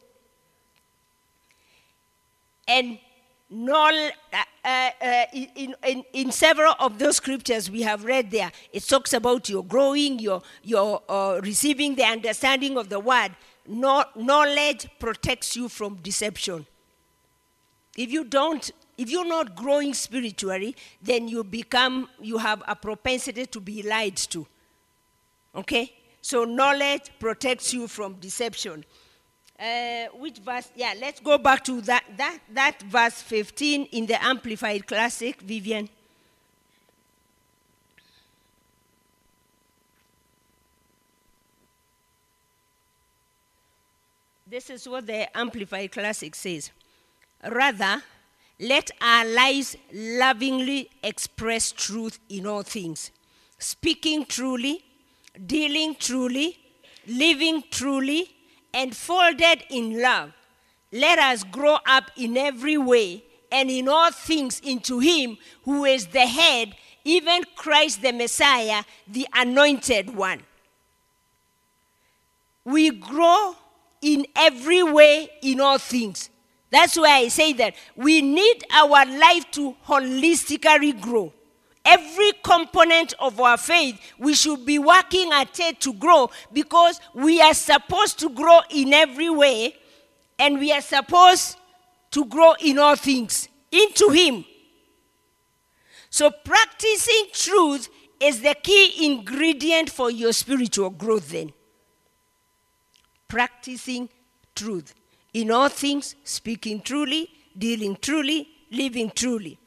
[2.67, 2.99] And
[3.51, 8.87] uh, uh, uh, in, in, in, several of those scriptures we have read there, it
[8.87, 13.31] talks about your growing, your, your uh, receiving the understanding of the word.
[13.67, 16.65] No, knowledge protects you from deception.
[17.97, 23.45] If you don't, if you're not growing spiritually, then you become, you have a propensity
[23.47, 24.45] to be lied to.
[25.55, 25.93] Okay?
[26.21, 28.85] So knowledge protects you from deception.
[29.59, 30.71] Uh, which verse?
[30.73, 35.89] Yeah, let's go back to that, that, that verse 15 in the Amplified Classic, Vivian.
[44.47, 46.71] This is what the Amplified Classic says.
[47.43, 48.01] Rather,
[48.61, 53.11] let our lives lovingly express truth in all things,
[53.57, 54.83] speaking truly,
[55.45, 56.57] dealing truly,
[57.07, 58.38] living truly,
[58.73, 60.31] and folded in love.
[60.91, 66.07] Let us grow up in every way and in all things into Him who is
[66.07, 70.43] the head, even Christ the Messiah, the anointed one.
[72.65, 73.55] We grow
[74.01, 76.29] in every way in all things.
[76.71, 81.33] That's why I say that we need our life to holistically grow.
[81.89, 87.41] Every component of our faith, we should be working at it to grow because we
[87.41, 89.75] are supposed to grow in every way
[90.37, 91.57] and we are supposed
[92.11, 94.45] to grow in all things into Him.
[96.11, 101.53] So, practicing truth is the key ingredient for your spiritual growth, then.
[103.27, 104.09] Practicing
[104.53, 104.93] truth.
[105.33, 109.57] In all things, speaking truly, dealing truly, living truly.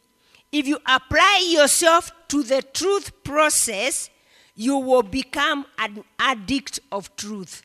[0.52, 4.10] If you apply yourself to the truth process,
[4.54, 7.62] you will become an addict of truth.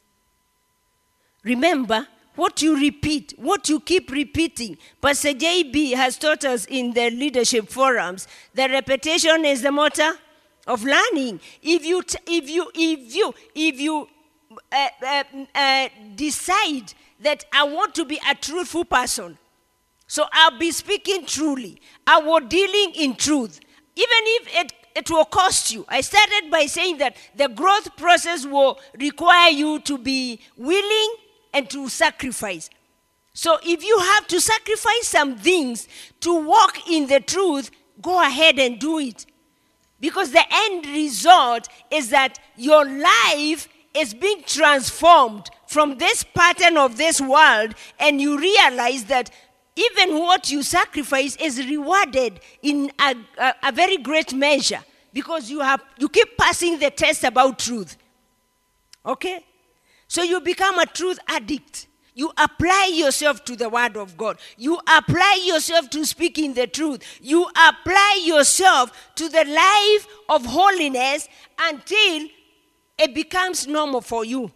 [1.44, 4.78] Remember, what you repeat, what you keep repeating.
[5.02, 10.12] Pastor JB has taught us in the leadership forums that repetition is the motor
[10.68, 11.40] of learning.
[11.64, 14.08] If you, t- if you, if you, if you
[14.72, 15.24] uh, uh,
[15.56, 19.38] uh, decide that I want to be a truthful person,
[20.08, 23.60] so I'll be speaking truly, I will dealing in truth,
[23.96, 25.86] even if it it will cost you.
[25.88, 31.16] I started by saying that the growth process will require you to be willing
[31.54, 32.72] and to sacrifice.
[33.34, 35.88] So if you have to sacrifice some things
[36.22, 37.70] to walk in the truth,
[38.02, 39.28] go ahead and do it.
[40.00, 46.98] Because the end result is that your life is being transformed from this pattern of
[46.98, 49.30] this world, and you realize that
[49.78, 54.80] even what you sacrifice is rewarded in a, a, a very great measure
[55.14, 57.96] because you, have, you keep passing the test about truth.
[59.06, 59.46] Okay?
[60.08, 61.88] So you become a truth addict.
[62.16, 64.40] You apply yourself to the Word of God.
[64.58, 67.04] You apply yourself to speaking the truth.
[67.22, 72.28] You apply yourself to the life of holiness until
[72.98, 74.52] it becomes normal for you.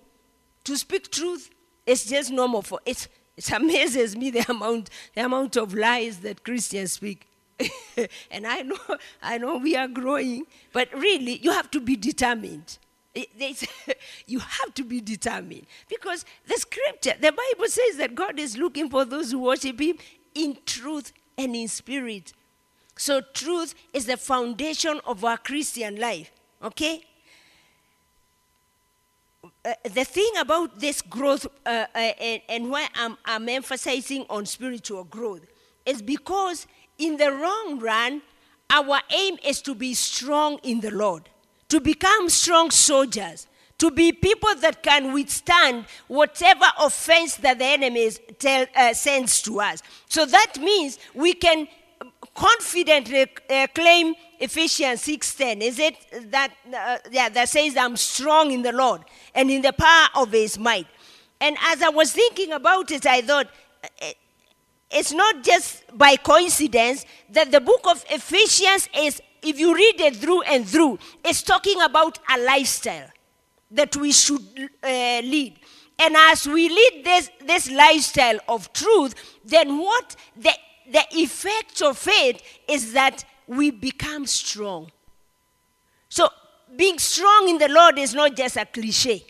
[0.63, 1.51] To speak truth
[1.85, 3.07] is just normal for it's
[3.41, 7.27] it amazes me the amount the amount of lies that Christians speak.
[8.31, 8.77] and I know
[9.21, 12.77] I know we are growing, but really you have to be determined.
[14.25, 18.89] you have to be determined because the scripture, the Bible says that God is looking
[18.89, 19.97] for those who worship Him
[20.33, 22.31] in truth and in spirit.
[22.95, 26.31] So, truth is the foundation of our Christian life,
[26.63, 27.03] okay?
[29.63, 34.47] Uh, the thing about this growth uh, uh, and, and, why I'm, I'm emphasizing on
[34.47, 35.45] spiritual growth
[35.85, 36.65] is because
[36.97, 38.23] in the long run,
[38.71, 41.29] our aim is to be strong in the Lord,
[41.69, 43.45] to become strong soldiers,
[43.77, 49.59] to be people that can withstand whatever offense that the enemy tell, uh, sends to
[49.59, 49.83] us.
[50.09, 51.67] So that means we can
[52.33, 55.61] confidently uh, claim Ephesians 6:10.
[55.61, 55.95] Is it
[56.31, 59.01] that uh, yeah that says I'm strong in the Lord
[59.35, 60.87] and in the power of his might.
[61.39, 63.47] And as I was thinking about it I thought
[63.83, 64.05] uh,
[64.89, 70.15] it's not just by coincidence that the book of Ephesians is if you read it
[70.17, 73.09] through and through it's talking about a lifestyle
[73.71, 74.41] that we should
[74.83, 75.57] uh, lead.
[75.97, 79.13] And as we lead this, this lifestyle of truth,
[79.45, 80.51] then what the,
[80.91, 84.91] the effect of it is that we become strong.
[86.09, 86.29] So,
[86.75, 89.25] being strong in the Lord is not just a cliche.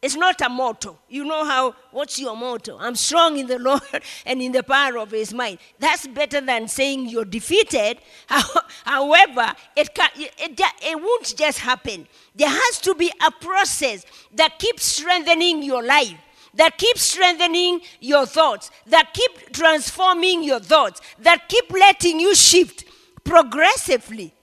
[0.00, 0.96] It's not a motto.
[1.08, 2.78] You know how, what's your motto?
[2.78, 3.82] I'm strong in the Lord
[4.24, 5.60] and in the power of his might.
[5.78, 7.98] That's better than saying you're defeated.
[8.84, 12.06] However, it, can, it, it, it won't just happen.
[12.34, 16.14] There has to be a process that keeps strengthening your life
[16.58, 22.84] that keep strengthening your thoughts, that keep transforming your thoughts, that keep letting you shift
[23.24, 24.34] progressively.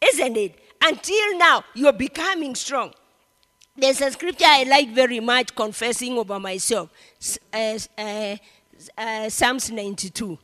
[0.00, 0.54] Isn't it?
[0.80, 2.92] Until now, you're becoming strong.
[3.76, 6.90] There's a scripture I like very much, confessing over myself
[7.52, 8.36] uh, uh,
[8.96, 10.38] uh, Psalms 92.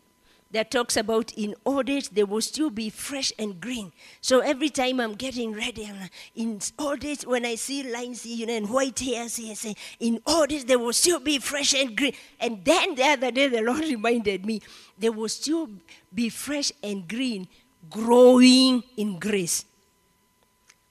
[0.55, 3.93] That talks about in audit they will still be fresh and green.
[4.21, 8.37] So every time I'm getting ready, I'm like, in audit when I see lines here,
[8.37, 11.97] you know, and white hairs here, say in audit they will still be fresh and
[11.97, 12.15] green.
[12.39, 14.63] And then the other day the Lord reminded me
[14.97, 15.69] they will still
[16.15, 17.49] be fresh and green,
[17.91, 19.65] growing in grace.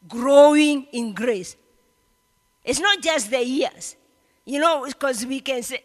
[0.10, 1.56] Growing in grace.
[2.66, 3.96] It's not just the years,
[4.46, 5.82] you know, because we can say,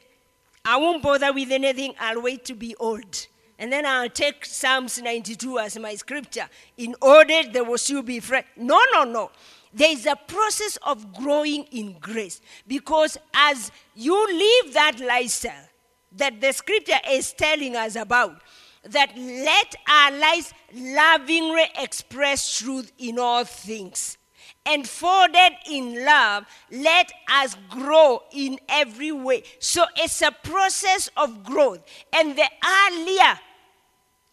[0.65, 3.29] I won't bother with anything, I'll wait to be old.
[3.59, 6.49] And then I'll take Psalms 92 as my scripture.
[6.77, 8.45] In order there will still be fresh.
[8.57, 9.31] No, no, no.
[9.75, 12.41] There is a process of growing in grace.
[12.67, 15.69] Because as you live that lifestyle
[16.13, 18.41] that the scripture is telling us about,
[18.85, 24.17] that let our lives lovingly express truth in all things
[24.65, 29.43] and folded in love, let us grow in every way.
[29.59, 31.81] So it's a process of growth.
[32.13, 33.39] And the earlier,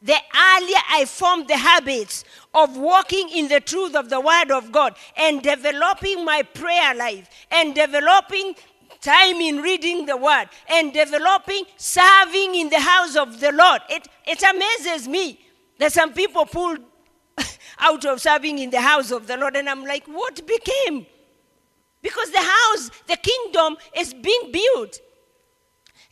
[0.02, 2.24] the earlier I formed the habits
[2.54, 7.30] of walking in the truth of the Word of God and developing my prayer life
[7.50, 8.56] and developing
[9.02, 14.08] time in reading the Word and developing serving in the house of the Lord, it,
[14.26, 15.39] it amazes me
[15.80, 16.80] that some people pulled
[17.80, 19.56] out of serving in the house of the Lord.
[19.56, 21.06] And I'm like, what became?
[22.02, 25.00] Because the house, the kingdom is being built.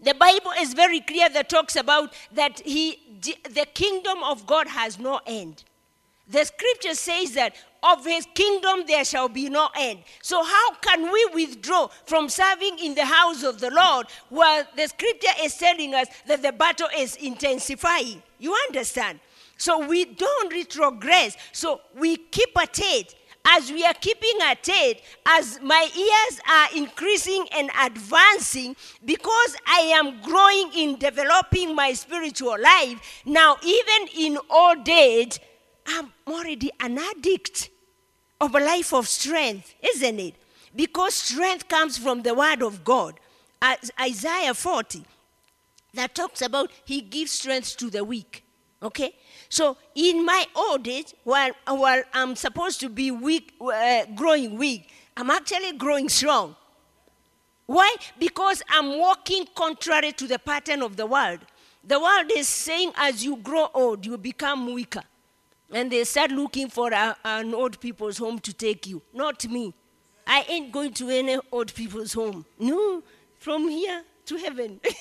[0.03, 4.99] The Bible is very clear that talks about that he, the kingdom of God has
[4.99, 5.63] no end.
[6.27, 9.99] The scripture says that of his kingdom there shall be no end.
[10.21, 14.87] So, how can we withdraw from serving in the house of the Lord while the
[14.87, 18.23] scripture is telling us that the battle is intensifying?
[18.39, 19.19] You understand?
[19.57, 21.37] So we don't retrogress.
[21.51, 23.15] So we keep at it.
[23.45, 29.79] As we are keeping at it, as my ears are increasing and advancing, because I
[29.95, 35.39] am growing in developing my spiritual life, now even in old age,
[35.85, 37.69] I'm already an addict
[38.39, 40.35] of a life of strength, isn't it?
[40.75, 43.19] Because strength comes from the word of God.
[43.61, 45.03] As Isaiah 40,
[45.93, 48.43] that talks about he gives strength to the weak.
[48.81, 49.15] Okay?
[49.53, 54.89] So in my old age, while, while I'm supposed to be weak, uh, growing weak,
[55.15, 56.55] I'm actually growing strong.
[57.67, 57.95] Why?
[58.17, 61.41] Because I'm walking contrary to the pattern of the world.
[61.83, 65.03] The world is saying as you grow old, you become weaker.
[65.71, 69.03] And they start looking for a, an old people's home to take you.
[69.13, 69.71] Not me.
[70.25, 72.43] I ain't going to any old people's home.
[72.57, 73.03] No,
[73.37, 74.79] from here to heaven.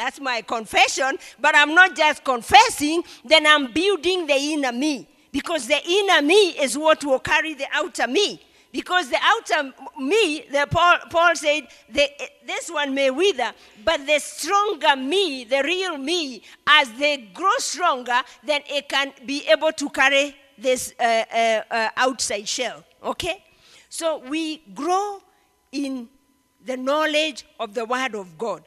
[0.00, 1.18] That's my confession.
[1.38, 5.06] But I'm not just confessing, then I'm building the inner me.
[5.30, 8.40] Because the inner me is what will carry the outer me.
[8.72, 12.08] Because the outer me, the Paul, Paul said, the,
[12.46, 13.52] this one may wither,
[13.84, 19.46] but the stronger me, the real me, as they grow stronger, then it can be
[19.48, 22.82] able to carry this uh, uh, uh, outside shell.
[23.02, 23.44] Okay?
[23.90, 25.20] So we grow
[25.72, 26.08] in
[26.64, 28.62] the knowledge of the Word of God.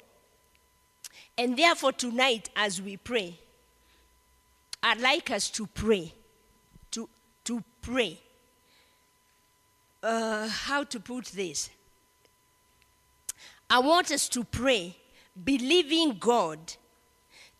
[1.37, 3.39] And therefore, tonight, as we pray,
[4.81, 6.13] I'd like us to pray.
[6.91, 7.09] To,
[7.45, 8.19] to pray.
[10.01, 11.69] Uh, how to put this?
[13.69, 14.95] I want us to pray,
[15.43, 16.59] believing God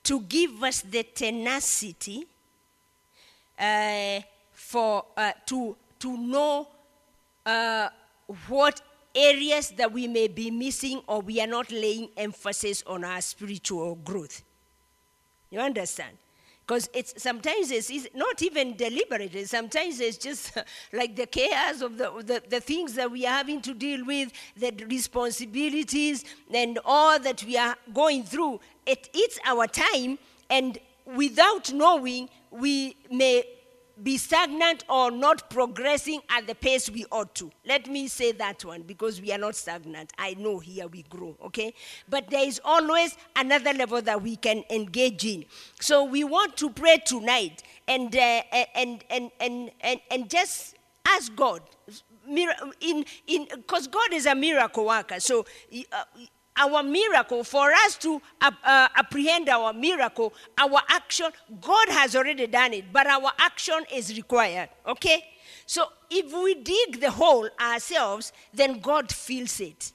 [0.04, 2.28] to give us the tenacity
[3.58, 4.20] uh,
[4.52, 6.68] for uh, to to know
[7.46, 7.90] uh,
[8.48, 8.82] what
[9.16, 13.96] areas that we may be missing or we are not laying emphasis on our spiritual
[13.96, 14.44] growth.
[15.50, 16.18] You understand?
[16.66, 19.48] Because it's sometimes it's, it's, not even deliberate.
[19.50, 20.58] Sometimes it's just
[20.94, 24.32] like the chaos of the, the, the things that we are having to deal with,
[24.56, 28.62] the responsibilities, and all that we are going through.
[28.86, 29.10] It
[29.46, 30.18] our time,
[30.50, 33.44] and without knowing, we may
[34.02, 37.52] be stagnant or not progressing at the pace we ought to.
[37.66, 40.12] Let me say that one because we are not stagnant.
[40.18, 41.74] I know here we grow, okay?
[42.10, 45.46] But there is always another level that we can engage in.
[45.80, 48.42] So we want to pray tonight and, uh,
[48.76, 50.76] and, and, and, and, and just
[51.06, 51.62] ask God
[52.82, 55.20] in in because God is a miracle worker.
[55.20, 55.46] So
[55.92, 56.04] uh,
[56.58, 61.28] our miracle, for us to uh, uh, apprehend our miracle, our action,
[61.62, 64.70] God has already done it, but our action is required.
[64.86, 65.24] Okay?
[65.66, 69.92] So if we dig the hole ourselves, then God fills it.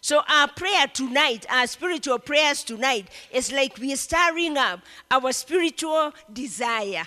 [0.00, 4.80] So our prayer tonight, our spiritual prayers tonight, is like we are stirring up
[5.10, 7.04] our spiritual desire.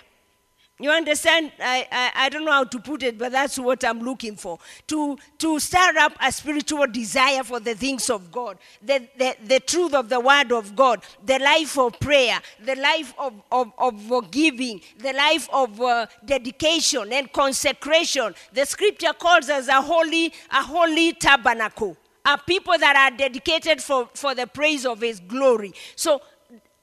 [0.78, 1.52] You understand?
[1.60, 4.58] I, I, I don't know how to put it, but that's what I'm looking for.
[4.88, 9.60] To, to stir up a spiritual desire for the things of God, the, the, the
[9.60, 14.30] truth of the Word of God, the life of prayer, the life of, of, of
[14.30, 18.34] giving, the life of uh, dedication and consecration.
[18.52, 24.08] The scripture calls us a holy, a holy tabernacle, a people that are dedicated for,
[24.14, 25.74] for the praise of His glory.
[25.96, 26.22] So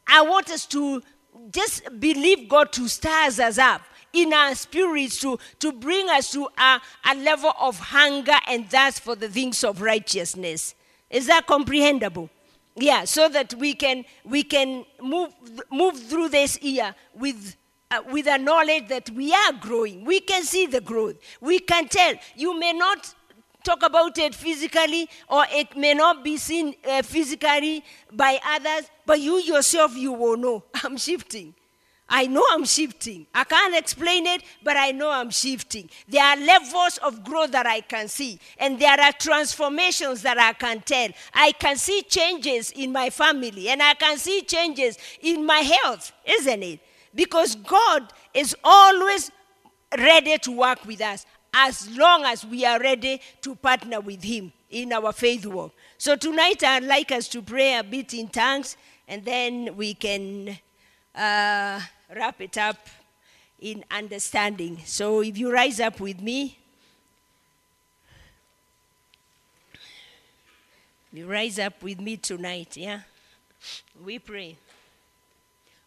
[0.08, 1.02] I want us to
[1.52, 3.82] just believe God to stir us up
[4.14, 9.02] in our spirits to, to bring us to a, a level of hunger and thirst
[9.02, 10.76] for the things of righteousness.
[11.10, 12.30] Is that comprehensible?
[12.76, 15.34] Yeah, so that we can we can move
[15.72, 17.58] move through this year with
[17.92, 20.06] uh, with a knowledge that we are growing.
[20.06, 21.16] We can see the growth.
[21.42, 22.14] We can tell.
[22.36, 23.14] You may not
[23.64, 29.20] talk about it physically or it may not be seen uh, physically by others, but
[29.20, 30.64] you yourself you will know.
[30.84, 31.56] I'm shifting.
[32.08, 33.26] I know I'm shifting.
[33.34, 35.90] I can't explain it, but I know I'm shifting.
[36.08, 40.54] There are levels of growth that I can see, and there are transformations that I
[40.54, 41.10] can tell.
[41.34, 46.12] I can see changes in my family, and I can see changes in my health,
[46.26, 46.80] isn't it?
[47.16, 49.32] Because God is always
[49.98, 54.54] ready to work with us as long as we are ready to partner with Him
[54.70, 55.74] in our faith walk.
[55.98, 58.78] So tonight, I'd like us to pray a bit in tongues,
[59.10, 60.58] and then we can.
[61.14, 61.82] Uh,
[62.16, 62.78] wrap it up
[63.60, 64.80] in understanding.
[64.86, 66.58] So if you rise up with me,
[71.12, 73.02] you rise up with me tonight, yeah?
[74.04, 74.58] We pray.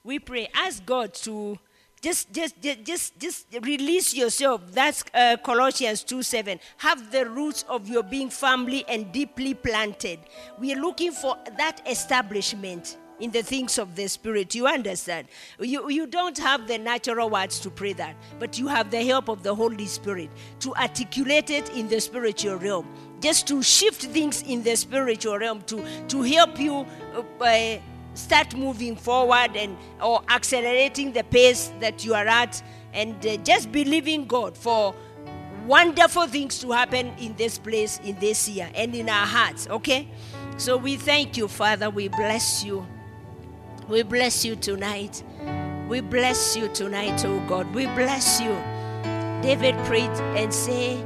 [0.05, 0.49] We pray.
[0.55, 1.59] Ask God to
[2.03, 7.87] just just just just release yourself that's uh, colossians 2 7 have the roots of
[7.87, 10.19] your being firmly and deeply planted
[10.59, 14.55] we are looking for that establishment in the things of the Spirit.
[14.55, 15.29] You understand?
[15.59, 19.29] You, you don't have the natural words to pray that, but you have the help
[19.29, 22.87] of the Holy Spirit to articulate it in the spiritual realm.
[23.21, 26.87] Just to shift things in the spiritual realm to, to help you
[27.41, 27.77] uh,
[28.15, 33.73] start moving forward and or accelerating the pace that you are at and uh, just
[33.73, 34.95] believing God for
[35.67, 40.09] wonderful things to happen in this place in this year and in our hearts okay
[40.57, 42.85] so we thank you father we bless you
[43.89, 45.23] we bless you tonight.
[45.89, 47.75] We bless you tonight, oh God.
[47.75, 48.55] We bless you.
[49.43, 50.97] David prayed and say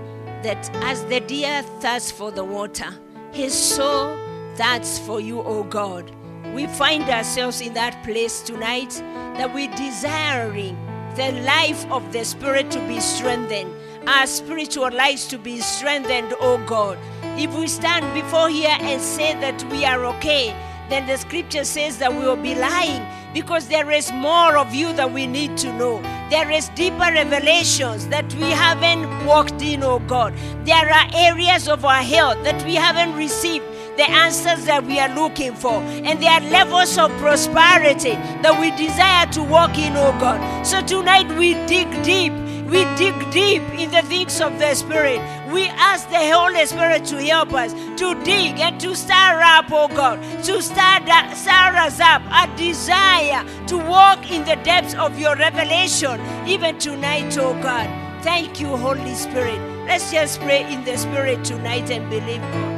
[0.43, 2.91] that as the deer thirsts for the water,
[3.33, 4.17] his soul
[4.55, 6.13] thirsts for you, oh God.
[6.55, 8.91] We find ourselves in that place tonight
[9.37, 10.77] that we're desiring
[11.17, 13.73] the life of the Spirit to be strengthened,
[14.07, 16.99] our spiritual lives to be strengthened, oh God.
[17.39, 20.55] If we stand before here and say that we are okay,
[20.89, 24.93] then the scripture says that we will be lying because there is more of you
[24.95, 26.01] that we need to know.
[26.31, 30.35] There is deeper revelations that we haven't walked in, oh God.
[30.65, 33.65] There are areas of our health that we haven't received
[33.97, 35.83] the answers that we are looking for.
[35.83, 40.67] And there are levels of prosperity that we desire to walk in, oh God.
[40.67, 42.33] So tonight we dig deep
[42.67, 45.21] we dig deep in the things of the Spirit.
[45.53, 49.89] We ask the Holy Spirit to help us to dig and to stir up, oh
[49.89, 51.01] God, to stir,
[51.35, 57.37] stir us up a desire to walk in the depths of your revelation, even tonight,
[57.39, 57.89] oh God.
[58.23, 59.61] Thank you, Holy Spirit.
[59.87, 62.77] Let's just pray in the Spirit tonight and believe God.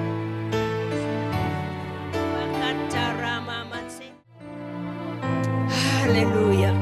[5.71, 6.75] Hallelujah.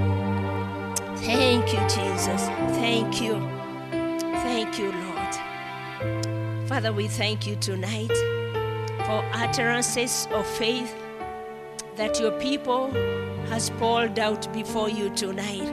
[1.17, 2.43] Thank you, Jesus.
[2.79, 3.35] Thank you.
[4.43, 5.16] Thank you, Lord.
[6.67, 8.13] Father, we thank you tonight
[9.07, 10.95] for utterances of faith
[11.97, 12.91] that your people
[13.49, 15.73] has poured out before you tonight.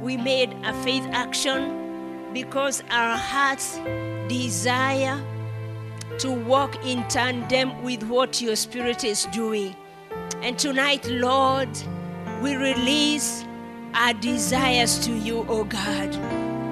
[0.00, 3.78] We made a faith action because our hearts
[4.28, 5.22] desire
[6.18, 9.74] to walk in tandem with what your spirit is doing.
[10.42, 11.68] And tonight, Lord,
[12.42, 13.44] we release
[13.94, 16.12] our desires to you, O oh God,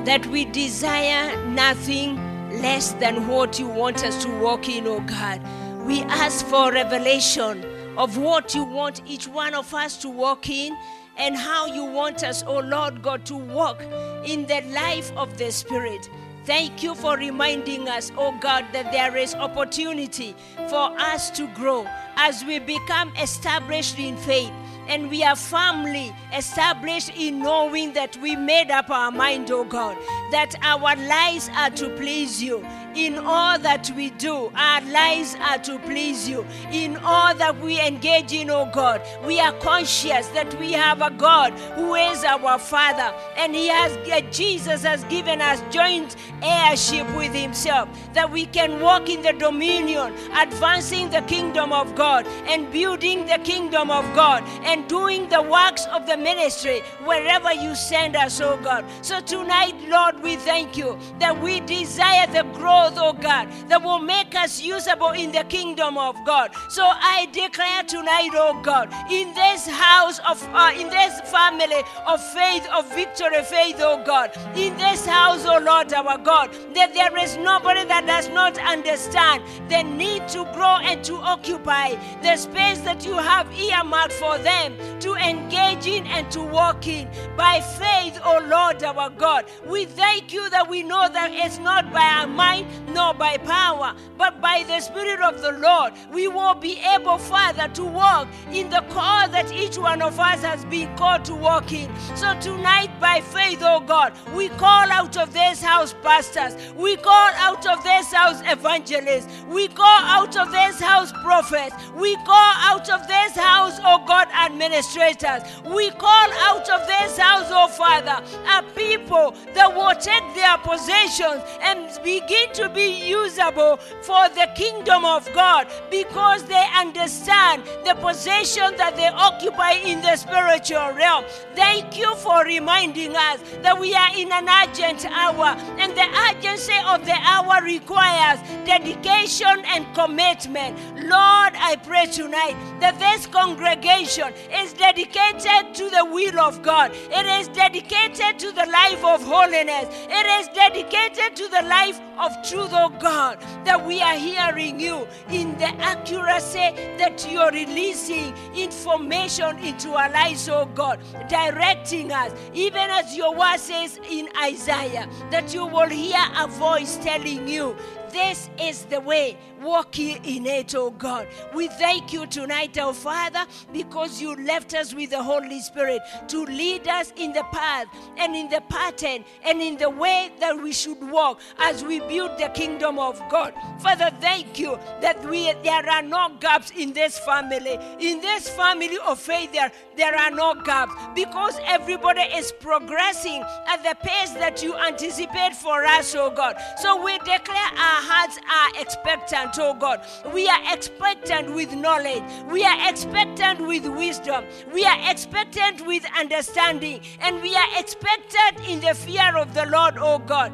[0.06, 5.40] that we desire nothing less than what you want us to walk in, oh God.
[5.86, 7.64] We ask for revelation
[7.96, 10.76] of what you want each one of us to walk in
[11.16, 13.82] and how you want us, oh Lord God, to walk
[14.24, 16.08] in the life of the Spirit.
[16.44, 20.36] Thank you for reminding us, oh God, that there is opportunity
[20.68, 21.86] for us to grow
[22.16, 24.52] as we become established in faith
[24.88, 29.96] and we are firmly established in knowing that we made up our mind, oh God,
[30.30, 32.64] that our lives are to please you
[32.96, 36.46] in all that we do, our lives are to please you.
[36.72, 41.10] In all that we engage in, oh God, we are conscious that we have a
[41.10, 47.06] God who is our Father, and He has uh, Jesus has given us joint heirship
[47.16, 52.72] with Himself, that we can walk in the dominion, advancing the kingdom of God and
[52.72, 58.16] building the kingdom of God and doing the works of the ministry wherever you send
[58.16, 58.84] us, oh God.
[59.02, 63.98] So tonight, Lord, we thank you that we desire the growth, oh God, that will
[63.98, 66.50] make us usable in the kingdom of God.
[66.68, 72.22] So I declare tonight, oh God, in this house of, uh, in this family of
[72.32, 77.16] faith, of victory faith, oh God, in this house, oh Lord, our God, that there
[77.18, 82.80] is nobody that does not understand the need to grow and to occupy the space
[82.80, 87.08] that you have earmarked for them to engage in and to walk in.
[87.36, 91.92] By faith, oh Lord, our God, we thank you that we know that it's not
[91.92, 96.54] by our mind nor by power, but by the Spirit of the Lord, we will
[96.54, 100.94] be able, Father, to walk in the call that each one of us has been
[100.96, 101.90] called to walk in.
[102.14, 107.30] So tonight, by faith, oh God, we call out of this house pastors, we call
[107.34, 112.88] out of this house evangelists, we call out of this house prophets, we call out
[112.88, 118.22] of this house, oh God, administrators, we call out of this house, oh Father,
[118.56, 125.04] a people that will take their possessions and begin to be usable for the kingdom
[125.04, 131.24] of God because they understand the possession that they occupy in the spiritual realm.
[131.54, 136.74] Thank you for reminding us that we are in an urgent hour, and the urgency
[136.86, 140.76] of the hour requires dedication and commitment.
[140.96, 147.26] Lord, I pray tonight that this congregation is dedicated to the will of God, it
[147.26, 152.70] is dedicated to the life of holiness, it is dedicated to the life of truth,
[152.72, 159.90] oh God, that we are hearing you in the accuracy that you're releasing information into
[159.90, 165.66] our lives, oh God, directing us, even as your word says in Isaiah, that you
[165.66, 167.76] will hear a voice telling you,
[168.16, 169.36] this is the way.
[169.60, 171.28] Walk ye in it, oh God.
[171.54, 176.44] We thank you tonight, oh Father, because you left us with the Holy Spirit to
[176.44, 177.86] lead us in the path
[178.16, 182.38] and in the pattern and in the way that we should walk as we build
[182.38, 183.52] the kingdom of God.
[183.80, 187.78] Father, thank you that we there are no gaps in this family.
[188.00, 193.82] In this family of faith, there, there are no gaps because everybody is progressing at
[193.82, 196.56] the pace that you anticipate for us, oh God.
[196.78, 200.06] So we declare our hearts are expectant, oh God.
[200.32, 202.22] We are expectant with knowledge.
[202.50, 204.44] We are expectant with wisdom.
[204.72, 207.00] We are expectant with understanding.
[207.20, 210.52] And we are expectant in the fear of the Lord, oh God.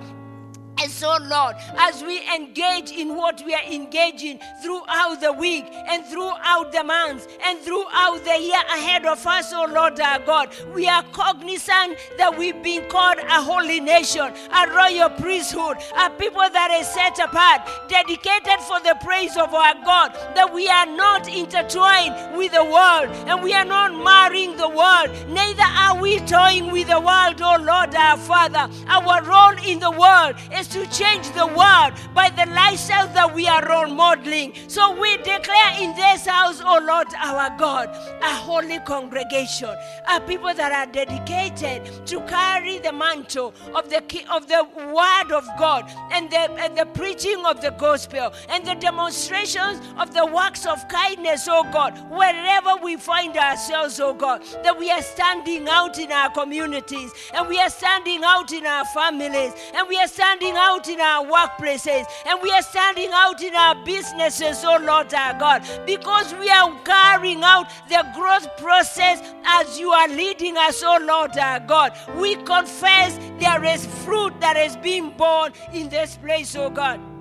[0.78, 6.04] And so, Lord, as we engage in what we are engaging throughout the week and
[6.04, 10.88] throughout the months and throughout the year ahead of us, oh Lord our God, we
[10.88, 16.70] are cognizant that we've been called a holy nation, a royal priesthood, a people that
[16.80, 22.36] is set apart, dedicated for the praise of our God, that we are not intertwined
[22.36, 26.88] with the world and we are not marrying the world, neither are we toying with
[26.88, 28.68] the world, oh Lord our Father.
[28.88, 33.48] Our role in the world is to change the world by the lifestyle that we
[33.48, 34.54] are role modeling.
[34.68, 37.88] So we declare in this house, oh Lord our God,
[38.22, 39.74] a holy congregation,
[40.08, 45.46] a people that are dedicated to carry the mantle of the of the word of
[45.58, 50.66] God and the, and the preaching of the gospel and the demonstrations of the works
[50.66, 55.98] of kindness, oh God, wherever we find ourselves, oh God, that we are standing out
[55.98, 60.51] in our communities and we are standing out in our families and we are standing
[60.56, 65.38] out in our workplaces and we are standing out in our businesses, oh Lord our
[65.38, 70.98] God, because we are carrying out the growth process as you are leading us, oh
[71.02, 71.96] Lord our God.
[72.16, 77.11] We confess there is fruit that is being borne in this place, oh God.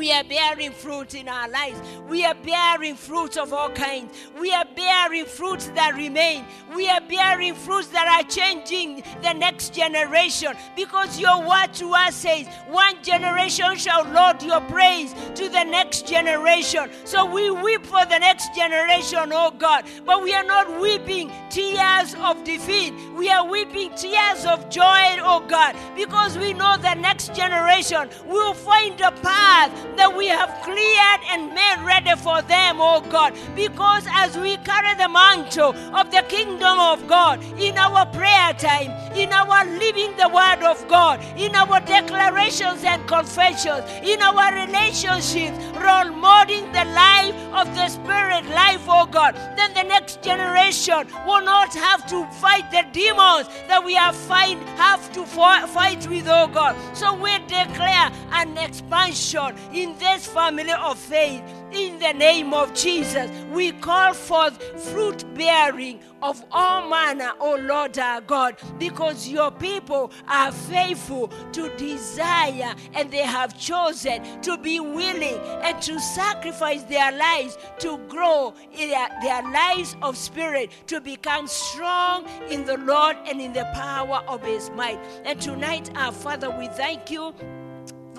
[0.00, 1.78] We are bearing fruit in our lives.
[2.08, 4.16] We are bearing fruits of all kinds.
[4.40, 6.46] We are bearing fruits that remain.
[6.74, 12.14] We are bearing fruits that are changing the next generation because your word to us
[12.14, 16.88] says, One generation shall laud your praise to the next generation.
[17.04, 22.14] So we weep for the next generation, oh God, but we are not weeping tears
[22.14, 22.94] of defeat.
[23.14, 28.54] We are weeping tears of joy, oh God, because we know the next generation will
[28.54, 33.34] find a path that we have cleared and made ready for them, oh God.
[33.54, 38.90] Because as we carry the mantle of the kingdom of God in our prayer time,
[39.16, 45.58] in our living the word of God, in our declarations and confessions, in our relationships,
[45.76, 51.44] role modeling the life of the Spirit life, oh God, then the next generation will
[51.44, 56.48] not have to fight the demons that we have fight have to fight with, oh
[56.48, 56.76] God.
[56.96, 61.42] So we declare an expansion in this family of faith.
[61.72, 64.60] In the name of Jesus, we call forth
[64.90, 71.74] fruit bearing of all manner, O Lord our God, because your people are faithful to
[71.76, 78.52] desire and they have chosen to be willing and to sacrifice their lives to grow
[78.72, 83.68] in their, their lives of spirit, to become strong in the Lord and in the
[83.74, 84.98] power of his might.
[85.24, 87.34] And tonight, our Father, we thank you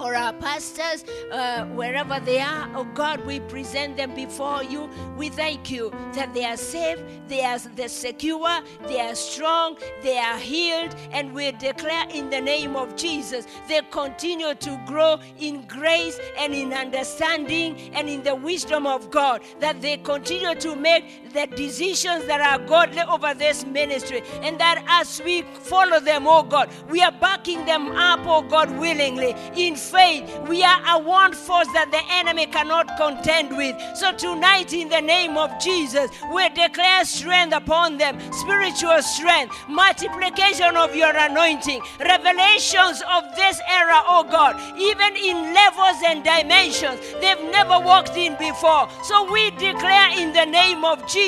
[0.01, 2.67] for our pastors, uh, wherever they are.
[2.75, 4.89] Oh God, we present them before you.
[5.15, 6.97] We thank you that they are safe,
[7.27, 12.41] they are they're secure, they are strong, they are healed, and we declare in the
[12.41, 18.33] name of Jesus they continue to grow in grace and in understanding and in the
[18.33, 19.43] wisdom of God.
[19.59, 24.83] That they continue to make the decisions that are godly over this ministry, and that
[24.87, 29.75] as we follow them, oh God, we are backing them up, oh God, willingly in
[29.75, 30.29] faith.
[30.47, 33.75] We are a one force that the enemy cannot contend with.
[33.95, 40.75] So tonight, in the name of Jesus, we declare strength upon them, spiritual strength, multiplication
[40.75, 47.43] of your anointing, revelations of this era, oh God, even in levels and dimensions they've
[47.51, 48.89] never walked in before.
[49.03, 51.20] So we declare in the name of Jesus,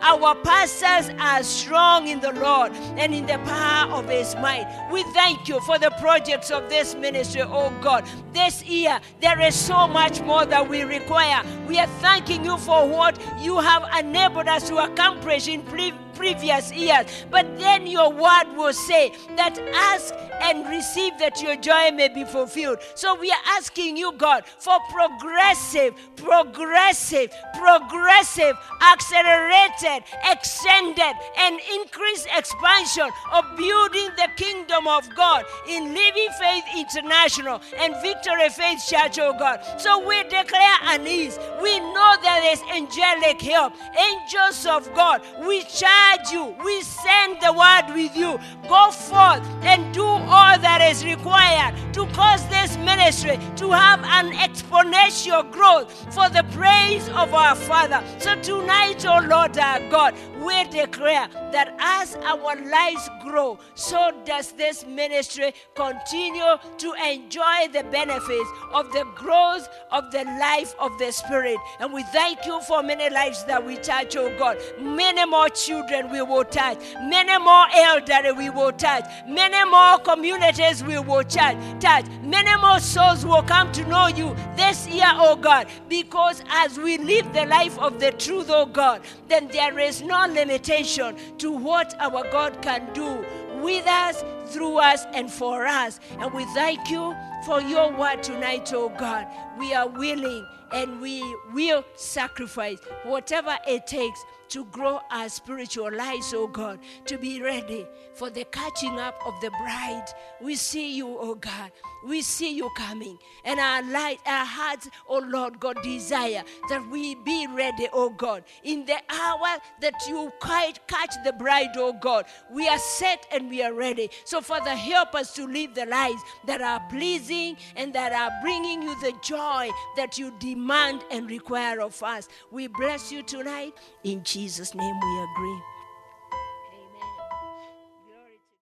[0.00, 4.66] our pastors are strong in the Lord and in the power of his might.
[4.92, 8.04] We thank you for the projects of this ministry, oh God.
[8.32, 11.42] This year, there is so much more that we require.
[11.68, 16.72] We are thanking you for what you have enabled us to accomplish in pre- previous
[16.72, 17.06] years.
[17.30, 20.12] But then your word will say that ask
[20.42, 22.78] and receive that your joy may be fulfilled.
[22.94, 28.56] So we are asking you, God, for progressive, progressive, progressive,
[28.92, 37.60] accelerated, extended, and increased expansion of building the kingdom of God in Living Faith International
[37.78, 39.60] and Victory Faith Church, oh God.
[39.78, 41.38] So we declare an ease.
[41.62, 45.22] We know there is angelic help, angels of God.
[45.46, 48.38] We charge you, we send the word with you.
[48.68, 54.32] Go forth and do all that is required to cause this ministry to have an
[54.32, 58.02] exponential growth for the praise of our Father.
[58.18, 64.52] So tonight, oh Lord our God, we declare that as our lives grow, so does
[64.52, 71.10] this ministry continue to enjoy the benefits of the growth of the life of the
[71.10, 71.56] Spirit.
[71.80, 74.58] And we thank you for many lives that we touch, oh God.
[74.80, 80.84] Many more children we will touch, many more elderly we will touch, many more communities
[80.84, 82.06] we will touch, touch.
[82.22, 86.98] Many more souls will come to know you this year, oh God, because as we
[86.98, 91.94] live the life of the truth, oh God, then there is no limitation to what
[92.00, 93.24] our God can do
[93.62, 96.00] with us, through us, and for us.
[96.18, 97.14] And we thank you
[97.44, 99.26] for your word tonight, oh God.
[99.58, 101.22] We are willing and we
[101.52, 107.86] will sacrifice whatever it takes to grow our spiritual lives, oh God, to be ready
[108.14, 110.06] for the catching up of the bride.
[110.40, 111.70] We see you, oh God.
[112.08, 113.18] We see you coming.
[113.44, 118.44] And our light, our hearts, oh Lord God, desire that we be ready, oh God.
[118.64, 123.50] In the hour that you quite catch the bride, oh God, we are set and
[123.50, 124.10] we are ready.
[124.24, 128.82] So, Father, help us to live the lives that are pleasing and that are bringing
[128.82, 132.28] you the joy that you demand and require of us.
[132.50, 133.74] We bless you tonight.
[134.02, 135.77] In Jesus' name we agree.